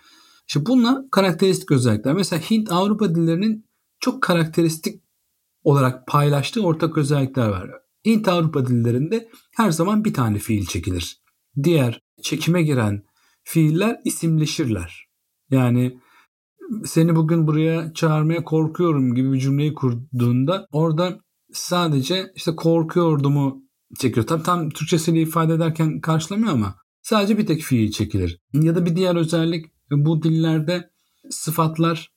[0.48, 2.14] İşte bunlar karakteristik özellikler.
[2.14, 3.66] Mesela Hint Avrupa dillerinin
[4.00, 5.02] çok karakteristik
[5.62, 7.70] olarak paylaştığı ortak özellikler var.
[8.06, 11.22] Hint Avrupa dillerinde her zaman bir tane fiil çekilir.
[11.62, 13.02] Diğer çekime giren
[13.42, 15.08] fiiller isimleşirler.
[15.50, 15.98] Yani
[16.84, 21.20] seni bugün buraya çağırmaya korkuyorum gibi bir cümleyi kurduğunda orada
[21.52, 23.62] sadece işte korkuyordumu
[23.98, 24.26] çekiyor.
[24.26, 28.40] Tam, tam Türkçesiyle ifade ederken karşılamıyor ama sadece bir tek fiil çekilir.
[28.52, 30.90] Ya da bir diğer özellik bu dillerde
[31.30, 32.12] sıfatlar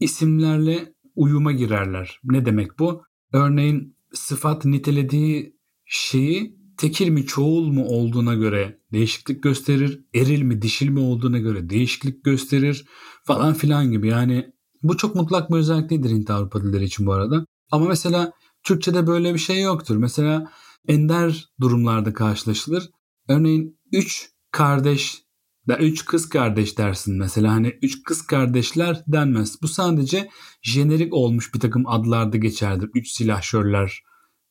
[0.00, 2.18] isimlerle uyuma girerler.
[2.24, 3.02] Ne demek bu?
[3.32, 10.04] Örneğin sıfat nitelediği şeyi tekil mi çoğul mu olduğuna göre değişiklik gösterir.
[10.14, 12.84] Eril mi dişil mi olduğuna göre değişiklik gösterir
[13.24, 14.08] falan filan gibi.
[14.08, 14.46] Yani
[14.82, 17.46] bu çok mutlak bir özellik değildir Hint Avrupa dilleri için bu arada.
[17.70, 18.32] Ama mesela
[18.64, 19.96] Türkçe'de böyle bir şey yoktur.
[19.96, 20.52] Mesela
[20.88, 22.90] ender durumlarda karşılaşılır.
[23.28, 25.24] Örneğin üç kardeş
[25.68, 29.62] da üç kız kardeş dersin mesela hani üç kız kardeşler denmez.
[29.62, 30.28] Bu sadece
[30.62, 32.90] jenerik olmuş bir takım adlarda geçerdir.
[32.94, 34.02] Üç silahşörler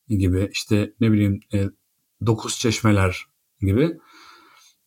[0.08, 1.70] gibi işte ne bileyim e,
[2.26, 3.26] dokuz çeşmeler
[3.62, 3.98] gibi.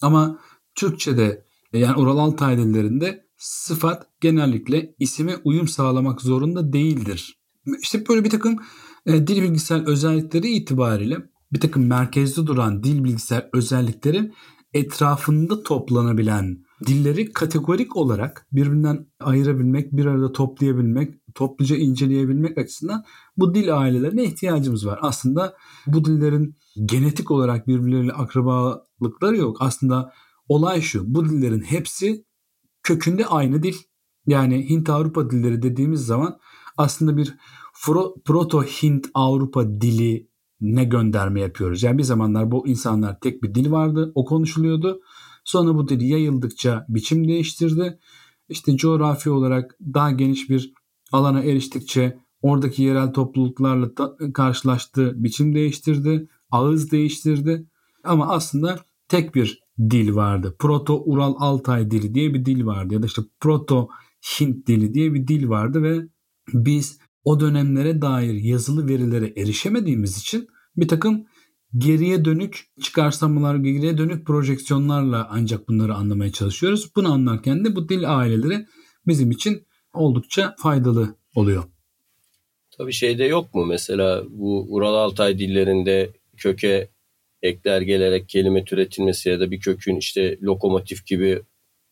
[0.02, 0.38] Ama
[0.74, 7.38] Türkçe'de yani Ural Altay dillerinde sıfat genellikle isime uyum sağlamak zorunda değildir.
[7.80, 8.58] İşte böyle bir takım
[9.06, 11.16] e, dil bilgisayar özellikleri itibariyle
[11.52, 14.32] bir takım merkezde duran dil bilgisayar özellikleri
[14.72, 23.04] etrafında toplanabilen dilleri kategorik olarak birbirinden ayırabilmek, bir arada toplayabilmek, topluca inceleyebilmek açısından
[23.36, 24.98] bu dil ailelerine ihtiyacımız var.
[25.02, 29.56] Aslında bu dillerin genetik olarak birbirleriyle akrabalıkları yok.
[29.60, 30.12] Aslında
[30.48, 32.24] olay şu, bu dillerin hepsi
[32.82, 33.74] kökünde aynı dil.
[34.26, 36.38] Yani Hint-Avrupa dilleri dediğimiz zaman
[36.76, 37.34] aslında bir
[38.24, 40.28] Proto-Hint-Avrupa dili
[40.60, 41.82] ne gönderme yapıyoruz.
[41.82, 44.12] Yani bir zamanlar bu insanlar tek bir dil vardı.
[44.14, 45.00] O konuşuluyordu.
[45.44, 47.98] Sonra bu dil yayıldıkça biçim değiştirdi.
[48.48, 50.72] işte coğrafi olarak daha geniş bir
[51.12, 53.90] alana eriştikçe oradaki yerel topluluklarla
[54.34, 57.66] karşılaştığı biçim değiştirdi, ağız değiştirdi.
[58.04, 58.76] Ama aslında
[59.08, 60.56] tek bir dil vardı.
[60.58, 65.48] Proto-Ural Altay dili diye bir dil vardı ya da işte Proto-Hint dili diye bir dil
[65.48, 66.08] vardı ve
[66.54, 71.26] biz o dönemlere dair yazılı verilere erişemediğimiz için bir takım
[71.78, 76.90] geriye dönük çıkarsamalar, geriye dönük projeksiyonlarla ancak bunları anlamaya çalışıyoruz.
[76.96, 78.66] Bunu anlarken de bu dil aileleri
[79.06, 81.64] bizim için oldukça faydalı oluyor.
[82.78, 86.88] Tabii şeyde yok mu mesela bu Ural Altay dillerinde köke
[87.42, 91.42] ekler gelerek kelime türetilmesi ya da bir kökün işte lokomotif gibi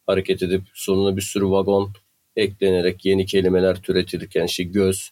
[0.07, 1.93] hareket edip sonuna bir sürü vagon
[2.37, 5.11] eklenerek yeni kelimeler türetilirken işte göz,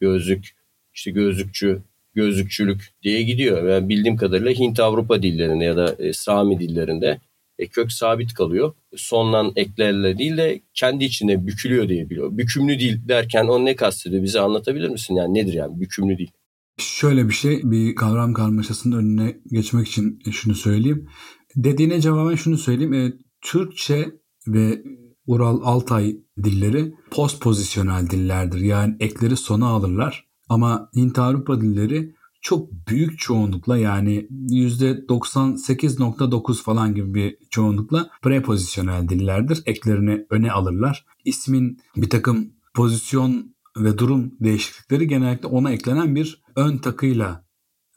[0.00, 0.50] gözlük,
[0.94, 1.82] işte gözlükçü,
[2.14, 3.68] gözlükçülük diye gidiyor.
[3.68, 7.20] Yani bildiğim kadarıyla Hint Avrupa dillerinde ya da e, Sami dillerinde
[7.58, 8.72] e, kök sabit kalıyor.
[8.96, 12.38] Sonlan eklerle değil de kendi içinde bükülüyor diye biliyor.
[12.38, 15.14] Bükümlü dil derken o ne kastediyor bize anlatabilir misin?
[15.14, 16.28] Yani nedir yani bükümlü dil?
[16.78, 21.08] Şöyle bir şey bir kavram karmaşasının önüne geçmek için şunu söyleyeyim.
[21.56, 22.94] Dediğine cevaben şunu söyleyeyim.
[22.94, 24.10] E, Türkçe
[24.46, 24.82] ve
[25.26, 28.60] Ural Altay dilleri post pozisyonel dillerdir.
[28.60, 30.26] Yani ekleri sona alırlar.
[30.48, 39.62] Ama Hint Avrupa dilleri çok büyük çoğunlukla yani %98.9 falan gibi bir çoğunlukla prepozisyonel dillerdir.
[39.66, 41.06] Eklerini öne alırlar.
[41.24, 47.44] İsmin bir takım pozisyon ve durum değişiklikleri genellikle ona eklenen bir ön takıyla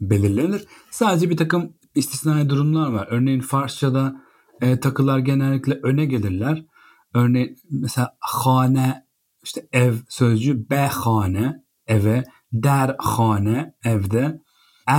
[0.01, 0.65] belirlenir.
[0.91, 3.07] Sadece bir takım istisnai durumlar var.
[3.11, 4.21] Örneğin Farsçada
[4.61, 6.65] e, takılar genellikle öne gelirler.
[7.13, 9.07] Örneğin mesela hane
[9.43, 14.41] işte ev sözcüğü behane eve der hane evde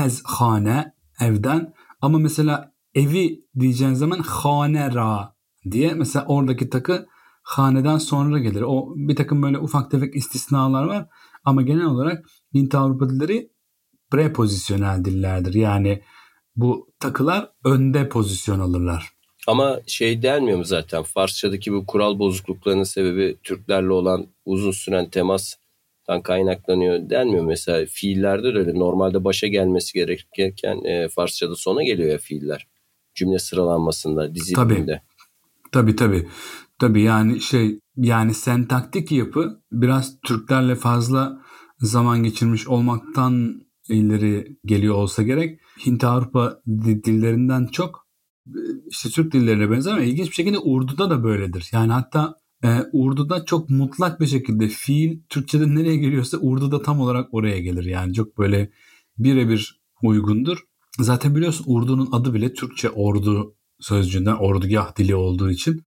[0.04, 5.36] ez hane evden ama mesela evi diyeceğin zaman hane ra
[5.70, 7.06] diye mesela oradaki takı
[7.42, 8.62] haneden sonra gelir.
[8.62, 11.08] O bir takım böyle ufak tefek istisnalar var
[11.44, 13.50] ama genel olarak Hint Avrupa dilleri
[14.10, 15.54] prepozisyonel dillerdir.
[15.54, 16.02] Yani
[16.56, 19.17] bu takılar önde pozisyon alırlar.
[19.48, 26.22] Ama şey denmiyor mu zaten Farsçadaki bu kural bozukluklarının sebebi Türklerle olan uzun süren temastan
[26.22, 32.18] kaynaklanıyor denmiyor mesela fiillerde de öyle normalde başa gelmesi gerekirken e, Farsçada sona geliyor ya
[32.18, 32.68] fiiller
[33.14, 35.02] cümle sıralanmasında diziliminde.
[35.72, 36.28] Tabii tabii.
[36.78, 41.42] Tabii yani şey yani sentaktik yapı biraz Türklerle fazla
[41.78, 45.60] zaman geçirmiş olmaktan ileri geliyor olsa gerek.
[45.86, 46.60] Hint Avrupa
[47.04, 48.07] dillerinden çok
[48.88, 51.68] işte Türk dillerine benzer ama ilginç bir şekilde Urdu'da da böyledir.
[51.72, 52.34] Yani hatta
[52.64, 57.84] e, Urdu'da çok mutlak bir şekilde fiil Türkçe'de nereye geliyorsa Urdu'da tam olarak oraya gelir.
[57.84, 58.70] Yani çok böyle
[59.18, 60.58] birebir uygundur.
[60.98, 65.82] Zaten biliyorsun Urdu'nun adı bile Türkçe ordu sözcüğünden ordugah dili olduğu için.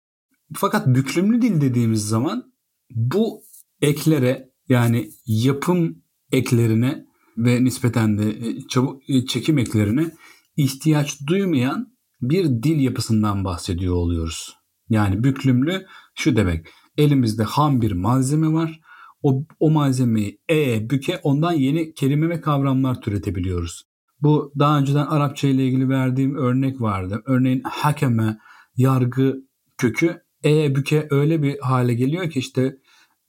[0.55, 2.53] Fakat büklümlü dil dediğimiz zaman
[2.91, 3.43] bu
[3.83, 7.05] eklere yani yapım eklerine
[7.37, 10.11] ve nispeten de e, çabuk e, çekim eklerine
[10.57, 14.57] ihtiyaç duymayan bir dil yapısından bahsediyor oluyoruz.
[14.89, 16.67] Yani büklümlü şu demek.
[16.99, 18.81] Elimizde ham bir malzeme var.
[19.23, 23.83] O, o malzemeyi e, büke ondan yeni kelime ve kavramlar türetebiliyoruz.
[24.21, 27.23] Bu daha önceden Arapça ile ilgili verdiğim örnek vardı.
[27.27, 28.39] Örneğin hakeme,
[28.77, 29.37] yargı
[29.79, 32.77] kökü e, büke öyle bir hale geliyor ki işte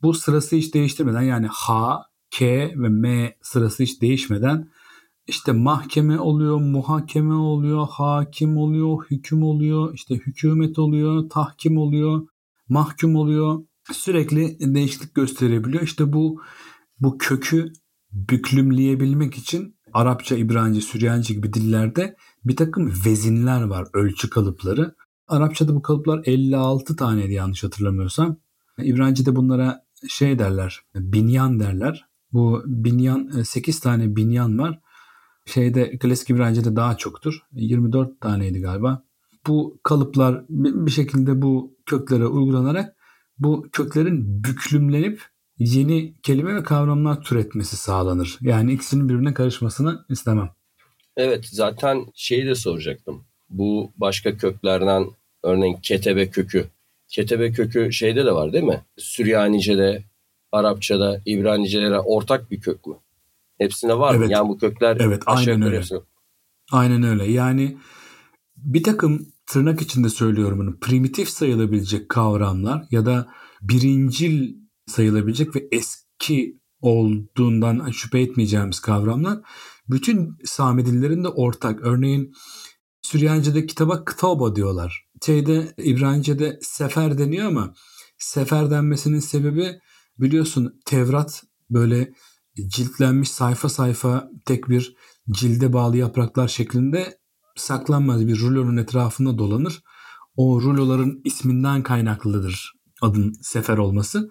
[0.01, 2.01] bu sırası hiç değiştirmeden yani ha,
[2.31, 4.70] k ve m sırası hiç değişmeden
[5.31, 12.27] işte mahkeme oluyor, muhakeme oluyor, hakim oluyor, hüküm oluyor, işte hükümet oluyor, tahkim oluyor,
[12.69, 13.59] mahkum oluyor.
[13.91, 15.83] Sürekli değişiklik gösterebiliyor.
[15.83, 16.41] İşte bu
[16.99, 17.73] bu kökü
[18.11, 22.15] büklümleyebilmek için Arapça, İbranice, Süryanice gibi dillerde
[22.45, 24.95] bir takım vezinler var, ölçü kalıpları.
[25.27, 28.37] Arapçada bu kalıplar 56 taneydi yanlış hatırlamıyorsam.
[28.77, 32.05] İbranice'de bunlara şey derler, binyan derler.
[32.33, 34.81] Bu binyan 8 tane binyan var
[35.45, 37.39] şeyde klasik İbranice'de daha çoktur.
[37.51, 39.03] 24 taneydi galiba.
[39.47, 42.95] Bu kalıplar bir şekilde bu köklere uygulanarak
[43.39, 45.21] bu köklerin büklümlenip
[45.57, 48.37] yeni kelime ve kavramlar türetmesi sağlanır.
[48.41, 50.49] Yani ikisinin birbirine karışmasını istemem.
[51.17, 53.23] Evet zaten şeyi de soracaktım.
[53.49, 55.05] Bu başka köklerden
[55.43, 56.65] örneğin ketebe kökü.
[57.07, 58.81] Ketebe kökü şeyde de var değil mi?
[58.97, 60.03] Süryanice'de,
[60.51, 62.95] Arapça'da, İbranice'de ortak bir kök mü?
[63.61, 64.27] Hepsinde var evet.
[64.27, 64.33] mı?
[64.33, 65.77] Yani bu kökler evet, aynen öyle.
[65.77, 65.99] Hepsine.
[66.71, 67.31] Aynen öyle.
[67.31, 67.77] Yani
[68.55, 73.27] bir takım tırnak içinde söylüyorum bunu primitif sayılabilecek kavramlar ya da
[73.61, 74.55] birincil
[74.87, 79.39] sayılabilecek ve eski olduğundan şüphe etmeyeceğimiz kavramlar
[79.89, 81.79] bütün Sami dillerinde ortak.
[81.81, 82.33] Örneğin
[83.01, 85.05] Süryanice'de kitaba kıtaba diyorlar.
[85.25, 87.73] Şeyde İbranice'de sefer deniyor ama
[88.17, 89.79] sefer denmesinin sebebi
[90.17, 92.13] biliyorsun Tevrat böyle
[92.69, 94.95] ciltlenmiş sayfa sayfa tek bir
[95.31, 97.17] cilde bağlı yapraklar şeklinde
[97.55, 99.83] saklanmaz bir rulonun etrafında dolanır.
[100.35, 104.29] O ruloların isminden kaynaklıdır adın sefer olması.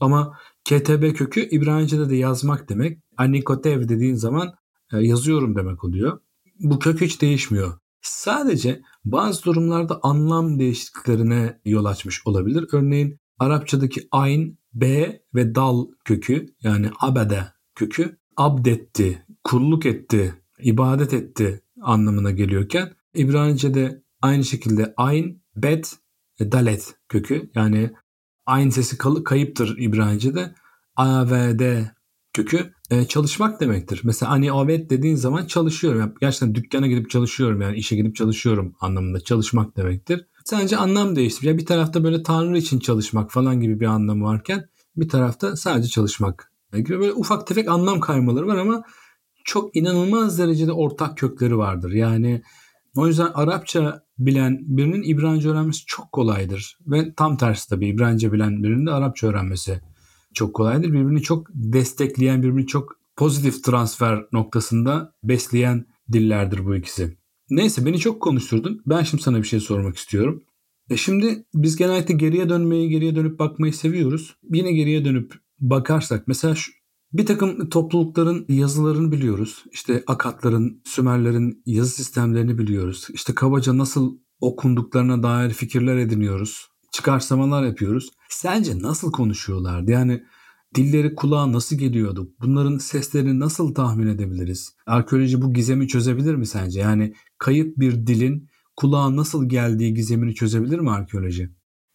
[0.00, 2.98] Ama KTB kökü İbranice'de de yazmak demek.
[3.16, 4.54] Anikotev dediğin zaman
[4.92, 6.20] e, yazıyorum demek oluyor.
[6.58, 7.78] Bu kök hiç değişmiyor.
[8.02, 12.66] Sadece bazı durumlarda anlam değişikliklerine yol açmış olabilir.
[12.72, 17.46] Örneğin Arapçadaki ayn, b ve dal kökü yani abede
[17.78, 25.96] kökü abdetti, kulluk etti, ibadet etti anlamına geliyorken İbranice'de aynı şekilde ayn, bet
[26.40, 27.90] ve dalet kökü yani
[28.46, 30.54] ayn sesi kayıptır İbranice'de.
[30.96, 31.90] A ve D
[32.32, 34.00] kökü e, çalışmak demektir.
[34.04, 36.00] Mesela hani evet dediğin zaman çalışıyorum.
[36.00, 40.26] Yani gerçekten dükkana gidip çalışıyorum yani işe gidip çalışıyorum anlamında çalışmak demektir.
[40.44, 41.46] Sadece anlam değişti.
[41.46, 45.88] Ya bir tarafta böyle Tanrı için çalışmak falan gibi bir anlamı varken bir tarafta sadece
[45.88, 48.82] çalışmak gibi böyle ufak tefek anlam kaymaları var ama
[49.44, 51.90] çok inanılmaz derecede ortak kökleri vardır.
[51.90, 52.42] Yani
[52.96, 56.78] o yüzden Arapça bilen birinin İbranice öğrenmesi çok kolaydır.
[56.86, 59.80] Ve tam tersi tabii İbranice bilen birinin de Arapça öğrenmesi
[60.34, 60.92] çok kolaydır.
[60.92, 67.16] Birbirini çok destekleyen, birbirini çok pozitif transfer noktasında besleyen dillerdir bu ikisi.
[67.50, 68.82] Neyse beni çok konuşturdun.
[68.86, 70.42] Ben şimdi sana bir şey sormak istiyorum.
[70.90, 74.36] E şimdi biz genellikle geriye dönmeyi, geriye dönüp bakmayı seviyoruz.
[74.50, 76.72] Yine geriye dönüp bakarsak mesela şu,
[77.12, 79.64] bir takım toplulukların yazılarını biliyoruz.
[79.72, 83.06] İşte Akatların, Sümerlerin yazı sistemlerini biliyoruz.
[83.12, 86.68] İşte kabaca nasıl okunduklarına dair fikirler ediniyoruz.
[86.92, 88.08] Çıkarsamalar yapıyoruz.
[88.28, 89.90] Sence nasıl konuşuyorlardı?
[89.90, 90.22] Yani
[90.74, 92.34] dilleri kulağa nasıl geliyordu?
[92.40, 94.76] Bunların seslerini nasıl tahmin edebiliriz?
[94.86, 96.80] Arkeoloji bu gizemi çözebilir mi sence?
[96.80, 101.50] Yani kayıp bir dilin kulağa nasıl geldiği gizemini çözebilir mi arkeoloji?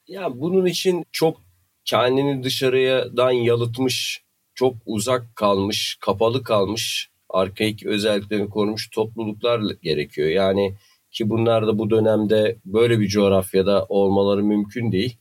[0.08, 1.38] Ya bunun için çok
[1.86, 4.24] kendini dışarıdan yalıtmış,
[4.56, 10.30] çok uzak kalmış, kapalı kalmış, arkaik özelliklerini korumuş topluluklar gerekiyor.
[10.30, 10.76] Yani
[11.12, 15.18] ki bunlar da bu dönemde böyle bir coğrafyada olmaları mümkün değil.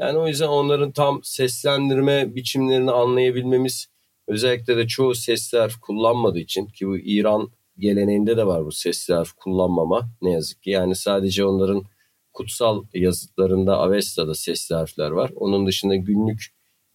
[0.00, 3.86] Yani o yüzden onların tam seslendirme biçimlerini anlayabilmemiz
[4.28, 10.10] özellikle de çoğu sesler kullanmadığı için ki bu İran geleneğinde de var bu sesler kullanmama
[10.22, 10.70] ne yazık ki.
[10.70, 11.84] Yani sadece onların
[12.40, 15.30] kutsal yazıtlarında Avesta'da sesli harfler var.
[15.36, 16.46] Onun dışında günlük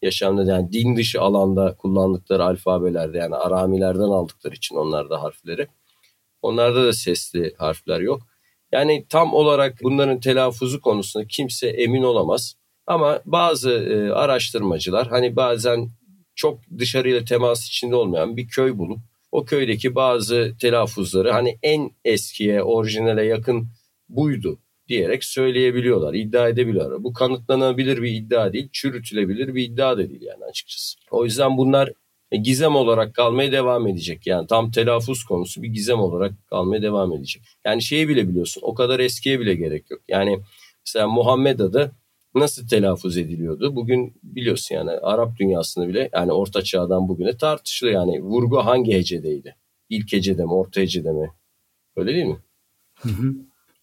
[0.02, 5.68] yaşamda yani din dışı alanda kullandıkları alfabelerde yani aramilerden aldıkları için onlarda harfleri.
[6.42, 8.22] Onlarda da sesli harfler yok.
[8.72, 12.54] Yani tam olarak bunların telaffuzu konusunda kimse emin olamaz.
[12.88, 15.90] Ama bazı e, araştırmacılar hani bazen
[16.36, 19.00] çok dışarıyla temas içinde olmayan bir köy bulup
[19.32, 23.68] o köydeki bazı telaffuzları hani en eskiye, orijinale yakın
[24.10, 27.04] buydu diyerek söyleyebiliyorlar, iddia edebiliyorlar.
[27.04, 30.98] Bu kanıtlanabilir bir iddia değil, çürütülebilir bir iddia da değil yani açıkçası.
[31.12, 31.92] O yüzden bunlar
[32.32, 34.28] e, gizem olarak kalmaya devam edecek.
[34.28, 37.44] Yani tam telaffuz konusu bir gizem olarak kalmaya devam edecek.
[37.66, 40.02] Yani şeyi bile biliyorsun o kadar eskiye bile gerek yok.
[40.08, 40.40] Yani
[40.86, 41.92] mesela Muhammed adı
[42.36, 43.76] nasıl telaffuz ediliyordu?
[43.76, 47.96] Bugün biliyorsun yani Arap dünyasında bile yani orta çağdan bugüne tartışılıyor.
[47.96, 49.56] Yani vurgu hangi hecedeydi?
[49.90, 51.32] İlk hecede mi, orta hecede mi?
[51.96, 52.40] Öyle değil mi?
[52.96, 53.36] Hı hı.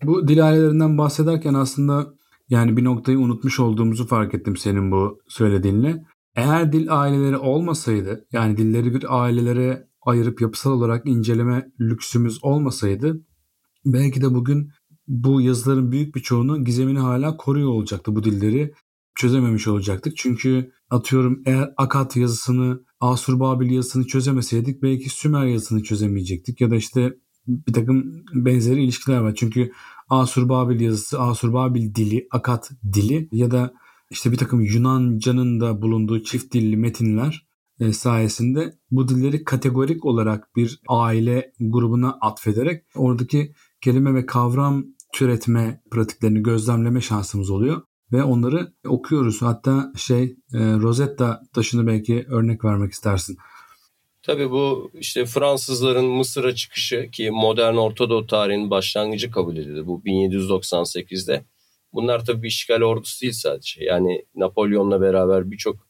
[0.02, 2.14] Bu dil ailelerinden bahsederken aslında
[2.48, 6.04] yani bir noktayı unutmuş olduğumuzu fark ettim senin bu söylediğinle.
[6.36, 13.20] Eğer dil aileleri olmasaydı yani dilleri bir ailelere ayırıp yapısal olarak inceleme lüksümüz olmasaydı
[13.84, 14.70] belki de bugün
[15.08, 18.72] bu yazıların büyük bir çoğunu gizemini hala koruyor olacaktı bu dilleri
[19.14, 20.16] çözememiş olacaktık.
[20.16, 27.14] Çünkü atıyorum eğer Akat yazısını, Asurbabil yazısını çözemeseydik belki Sümer yazısını çözemeyecektik ya da işte
[27.46, 29.34] bir takım benzeri ilişkiler var.
[29.34, 29.72] Çünkü
[30.12, 33.72] Asurbabil yazısı, Asurbabil dili, Akat dili ya da
[34.10, 37.46] işte bir takım Yunanca'nın da bulunduğu çift dilli metinler
[37.80, 45.82] e, sayesinde bu dilleri kategorik olarak bir aile grubuna atfederek oradaki kelime ve kavram türetme
[45.90, 47.82] pratiklerini gözlemleme şansımız oluyor
[48.12, 49.42] ve onları okuyoruz.
[49.42, 53.36] Hatta şey e, Rosetta taşını belki örnek vermek istersin.
[54.22, 61.44] Tabii bu işte Fransızların Mısır'a çıkışı ki modern Ortadoğu tarihinin başlangıcı kabul edildi bu 1798'de.
[61.92, 63.84] Bunlar tabii bir işgal ordusu değil sadece.
[63.84, 65.86] Yani Napolyon'la beraber birçok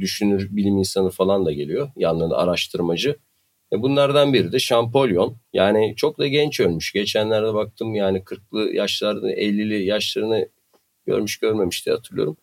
[0.00, 1.90] düşünür, bilim insanı falan da geliyor.
[1.96, 3.16] Yanlarında araştırmacı.
[3.72, 5.36] E bunlardan biri de Şampolyon.
[5.52, 6.92] Yani çok da genç ölmüş.
[6.92, 10.48] Geçenlerde baktım yani 40'lı yaşlarda 50'li yaşlarını
[11.06, 12.36] görmüş görmemiş diye hatırlıyorum.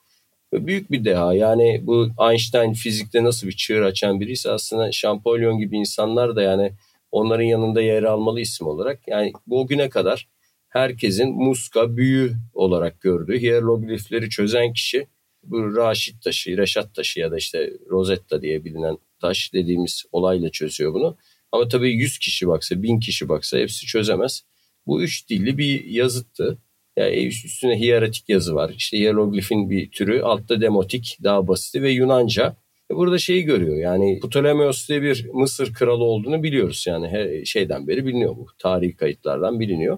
[0.54, 1.34] Büyük bir deha.
[1.34, 6.74] Yani bu Einstein fizikte nasıl bir çığır açan biriyse aslında Şampolyon gibi insanlar da yani
[7.12, 9.08] onların yanında yer almalı isim olarak.
[9.08, 10.28] Yani bu güne kadar
[10.70, 15.08] herkesin muska, büyü olarak gördüğü hieroglifleri çözen kişi
[15.43, 20.93] Bu Raşit taşı, Reşat taşı ya da işte Rosetta diye bilinen taş dediğimiz olayla çözüyor
[20.93, 21.18] bunu.
[21.52, 24.43] Ama tabii 100 kişi baksa, 1000 kişi baksa hepsi çözemez.
[24.88, 26.58] Bu üç dilli bir yazıttı.
[26.98, 28.74] Yani üstüne hieratik yazı var.
[28.78, 32.56] İşte hieroglifin bir türü, altta demotik, daha basiti ve Yunanca.
[32.92, 36.86] E, burada şeyi görüyor yani Ptolemaios diye bir Mısır kralı olduğunu biliyoruz.
[36.88, 38.48] Yani her şeyden beri biliniyor bu.
[38.60, 39.98] Tarihi kayıtlardan biliniyor.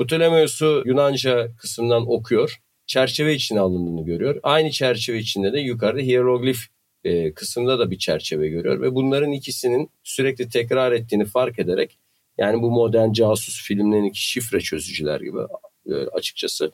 [0.00, 2.56] Ptolemaios'u Yunanca kısımdan okuyor.
[2.86, 4.40] Çerçeve içine alındığını görüyor.
[4.42, 6.58] Aynı çerçeve içinde de yukarıda hieroglif
[7.04, 8.80] e, kısımda da bir çerçeve görüyor.
[8.80, 11.98] Ve bunların ikisinin sürekli tekrar ettiğini fark ederek
[12.38, 15.46] yani bu modern casus filmlerindeki şifre çözücüler gibi e,
[15.94, 16.72] açıkçası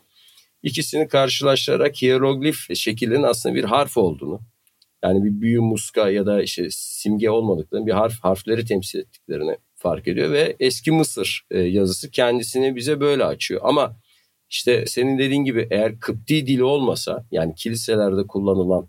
[0.63, 4.41] ikisini karşılaştırarak hieroglif şekillerinin aslında bir harf olduğunu
[5.05, 10.09] yani bir büyü muska ya da işte simge olmadıklarını bir harf harfleri temsil ettiklerini fark
[10.09, 13.61] ediyor ve eski Mısır e, yazısı kendisini bize böyle açıyor.
[13.65, 13.97] Ama
[14.51, 18.89] işte senin dediğin gibi eğer Kıpti dili olmasa yani kiliselerde kullanılan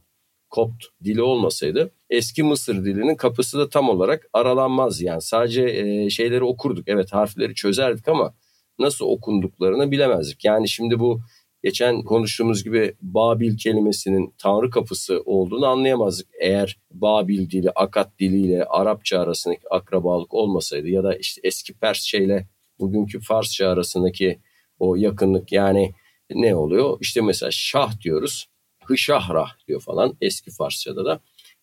[0.49, 5.01] Kopt dili olmasaydı eski Mısır dilinin kapısı da tam olarak aralanmaz.
[5.01, 8.33] Yani sadece e, şeyleri okurduk evet harfleri çözerdik ama
[8.79, 10.45] nasıl okunduklarını bilemezdik.
[10.45, 11.21] Yani şimdi bu
[11.63, 16.27] geçen konuştuğumuz gibi Babil kelimesinin Tanrı kapısı olduğunu anlayamazdık.
[16.39, 22.47] Eğer Babil dili, Akat diliyle Arapça arasındaki akrabalık olmasaydı ya da işte eski Persçe ile
[22.79, 24.39] bugünkü Farsça arasındaki
[24.79, 25.93] o yakınlık yani
[26.31, 26.97] ne oluyor?
[27.01, 28.47] İşte mesela şah diyoruz.
[28.83, 31.19] Hışahrah diyor falan eski Farsçada da.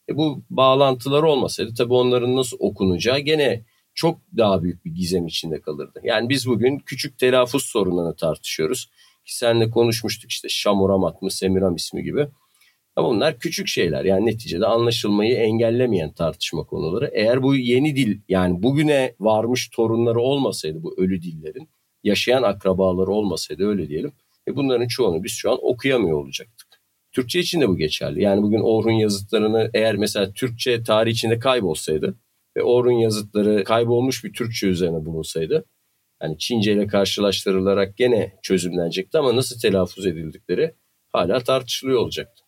[0.09, 5.61] E bu bağlantılar olmasaydı tabii onların nasıl okunacağı gene çok daha büyük bir gizem içinde
[5.61, 6.01] kalırdı.
[6.05, 8.91] Yani biz bugün küçük telaffuz sorunlarını tartışıyoruz.
[9.25, 12.29] Ki senle konuşmuştuk işte Şamuramat mı Semiramis mi gibi.
[12.97, 17.11] Ama bunlar küçük şeyler yani neticede anlaşılmayı engellemeyen tartışma konuları.
[17.15, 21.69] Eğer bu yeni dil yani bugüne varmış torunları olmasaydı bu ölü dillerin
[22.05, 24.13] yaşayan akrabaları olmasaydı öyle diyelim.
[24.49, 26.69] E bunların çoğunu biz şu an okuyamıyor olacaktık.
[27.13, 28.23] Türkçe için de bu geçerli.
[28.23, 32.15] Yani bugün Orhun yazıtlarını eğer mesela Türkçe tarih içinde kaybolsaydı
[32.61, 35.65] ve Orhun yazıtları kaybolmuş bir Türkçe üzerine bulunsaydı
[36.23, 40.75] yani Çince ile karşılaştırılarak gene çözümlenecekti ama nasıl telaffuz edildikleri
[41.13, 42.45] hala tartışılıyor olacaktı.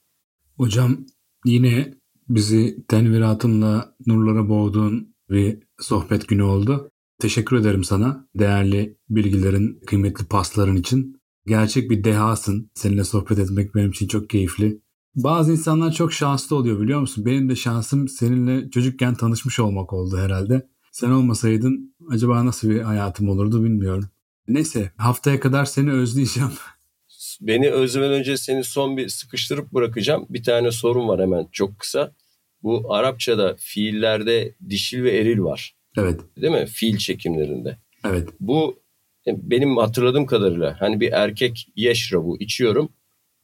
[0.56, 1.06] Hocam
[1.44, 1.94] yine
[2.28, 6.90] bizi tenviratınla nurlara boğduğun bir sohbet günü oldu.
[7.20, 11.22] Teşekkür ederim sana değerli bilgilerin, kıymetli pasların için.
[11.46, 12.70] Gerçek bir dehasın.
[12.74, 14.80] Seninle sohbet etmek benim için çok keyifli.
[15.14, 17.26] Bazı insanlar çok şanslı oluyor biliyor musun?
[17.26, 20.68] Benim de şansım seninle çocukken tanışmış olmak oldu herhalde.
[20.92, 24.10] Sen olmasaydın acaba nasıl bir hayatım olurdu bilmiyorum.
[24.48, 26.50] Neyse haftaya kadar seni özleyeceğim.
[27.40, 30.26] Beni özlemeden önce seni son bir sıkıştırıp bırakacağım.
[30.30, 32.14] Bir tane sorun var hemen çok kısa.
[32.62, 35.76] Bu Arapçada fiillerde dişil ve eril var.
[35.96, 36.20] Evet.
[36.36, 36.66] Değil mi?
[36.66, 37.78] Fiil çekimlerinde.
[38.04, 38.28] Evet.
[38.40, 38.82] Bu
[39.26, 42.92] benim hatırladığım kadarıyla hani bir erkek yeşrabu içiyorum.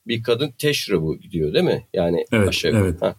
[0.08, 1.86] Bir kadın teşrabu diyor değil mi?
[1.94, 3.02] Yani evet, aşağı evet.
[3.02, 3.14] Ha.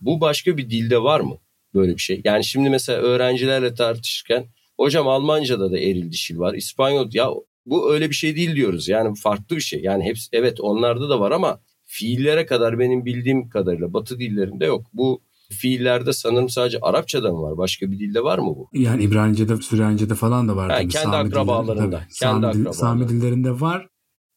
[0.00, 1.38] Bu başka bir dilde var mı?
[1.74, 2.20] böyle bir şey.
[2.24, 4.44] Yani şimdi mesela öğrencilerle tartışırken
[4.76, 6.54] hocam Almanca'da da eril dişil var.
[6.54, 7.30] İspanyol ya
[7.66, 8.88] bu öyle bir şey değil diyoruz.
[8.88, 9.80] Yani farklı bir şey.
[9.82, 14.86] Yani hepsi evet onlarda da var ama fiillere kadar benim bildiğim kadarıyla batı dillerinde yok.
[14.92, 15.20] Bu
[15.50, 17.56] fiillerde sanırım sadece Arapçada mı var?
[17.56, 18.68] Başka bir dilde var mı bu?
[18.72, 20.70] Yani İbranice'de, Süryanice'de falan da var.
[20.70, 21.74] Yani kendi Sami akrabalarında.
[21.74, 22.72] Dillerinde, kendi Sami, akrabalarında.
[22.72, 23.88] Sami dillerinde var.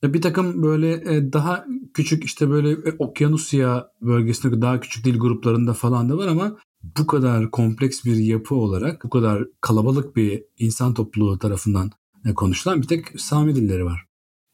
[0.03, 5.73] Bir takım böyle e, daha küçük işte böyle e, Okyanusya bölgesindeki daha küçük dil gruplarında
[5.73, 6.57] falan da var ama
[6.97, 11.91] bu kadar kompleks bir yapı olarak bu kadar kalabalık bir insan topluluğu tarafından
[12.25, 14.05] e, konuşulan bir tek Sami dilleri var.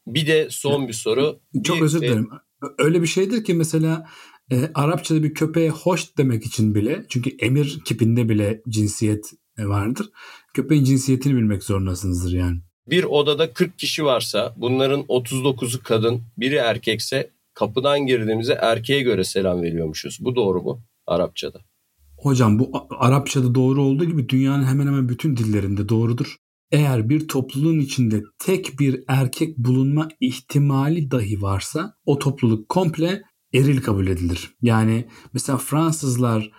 [0.06, 1.40] Bir de son bir soru.
[1.64, 2.28] Çok bir, özür dilerim.
[2.32, 4.06] E, Öyle bir şeydir ki mesela
[4.52, 10.10] e, Arapçada bir köpeğe hoş demek için bile çünkü emir kipinde bile cinsiyet e, vardır.
[10.54, 12.60] Köpeğin cinsiyetini bilmek zorundasınızdır yani.
[12.90, 19.62] Bir odada 40 kişi varsa bunların 39'u kadın, biri erkekse kapıdan girdiğimizde erkeğe göre selam
[19.62, 20.18] veriyormuşuz.
[20.20, 21.60] Bu doğru mu Arapçada?
[22.18, 26.36] Hocam bu Arapçada doğru olduğu gibi dünyanın hemen hemen bütün dillerinde doğrudur.
[26.72, 33.22] Eğer bir topluluğun içinde tek bir erkek bulunma ihtimali dahi varsa o topluluk komple
[33.54, 34.50] eril kabul edilir.
[34.62, 36.50] Yani mesela Fransızlar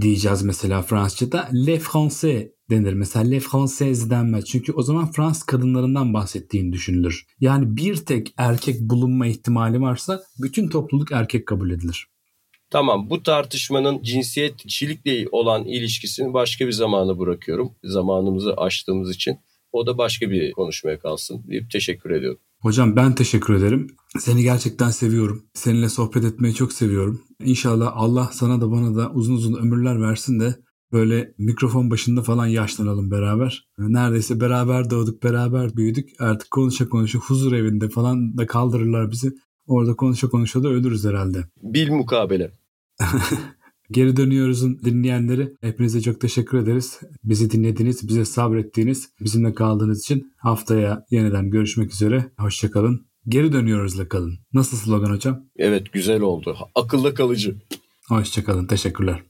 [0.00, 2.92] diyeceğiz mesela Fransızca'da le français denir.
[2.92, 4.44] Mesela le française denmez.
[4.44, 7.26] Çünkü o zaman Fransız kadınlarından bahsettiğini düşünülür.
[7.40, 12.06] Yani bir tek erkek bulunma ihtimali varsa bütün topluluk erkek kabul edilir.
[12.70, 17.74] Tamam bu tartışmanın cinsiyetçilikle olan ilişkisini başka bir zamana bırakıyorum.
[17.84, 19.38] Zamanımızı aştığımız için.
[19.72, 22.40] O da başka bir konuşmaya kalsın deyip teşekkür ediyorum.
[22.60, 23.86] Hocam ben teşekkür ederim.
[24.18, 25.44] Seni gerçekten seviyorum.
[25.54, 27.22] Seninle sohbet etmeyi çok seviyorum.
[27.44, 30.54] İnşallah Allah sana da bana da uzun uzun ömürler versin de
[30.92, 33.68] böyle mikrofon başında falan yaşlanalım beraber.
[33.78, 36.08] Neredeyse beraber doğduk, beraber büyüdük.
[36.18, 39.32] Artık konuşa konuşa huzur evinde falan da kaldırırlar bizi.
[39.66, 41.44] Orada konuşa konuşa da ölürüz herhalde.
[41.62, 42.52] Bil mukabele.
[43.90, 47.00] Geri dönüyoruz'un dinleyenleri hepinize çok teşekkür ederiz.
[47.24, 52.30] Bizi dinlediğiniz, bize sabrettiğiniz, bizimle kaldığınız için haftaya yeniden görüşmek üzere.
[52.38, 53.06] Hoşçakalın.
[53.28, 54.38] Geri dönüyoruz'la kalın.
[54.52, 55.44] Nasıl slogan hocam?
[55.56, 56.56] Evet güzel oldu.
[56.74, 57.56] Akılda kalıcı.
[58.08, 58.66] Hoşçakalın.
[58.66, 59.22] Teşekkürler.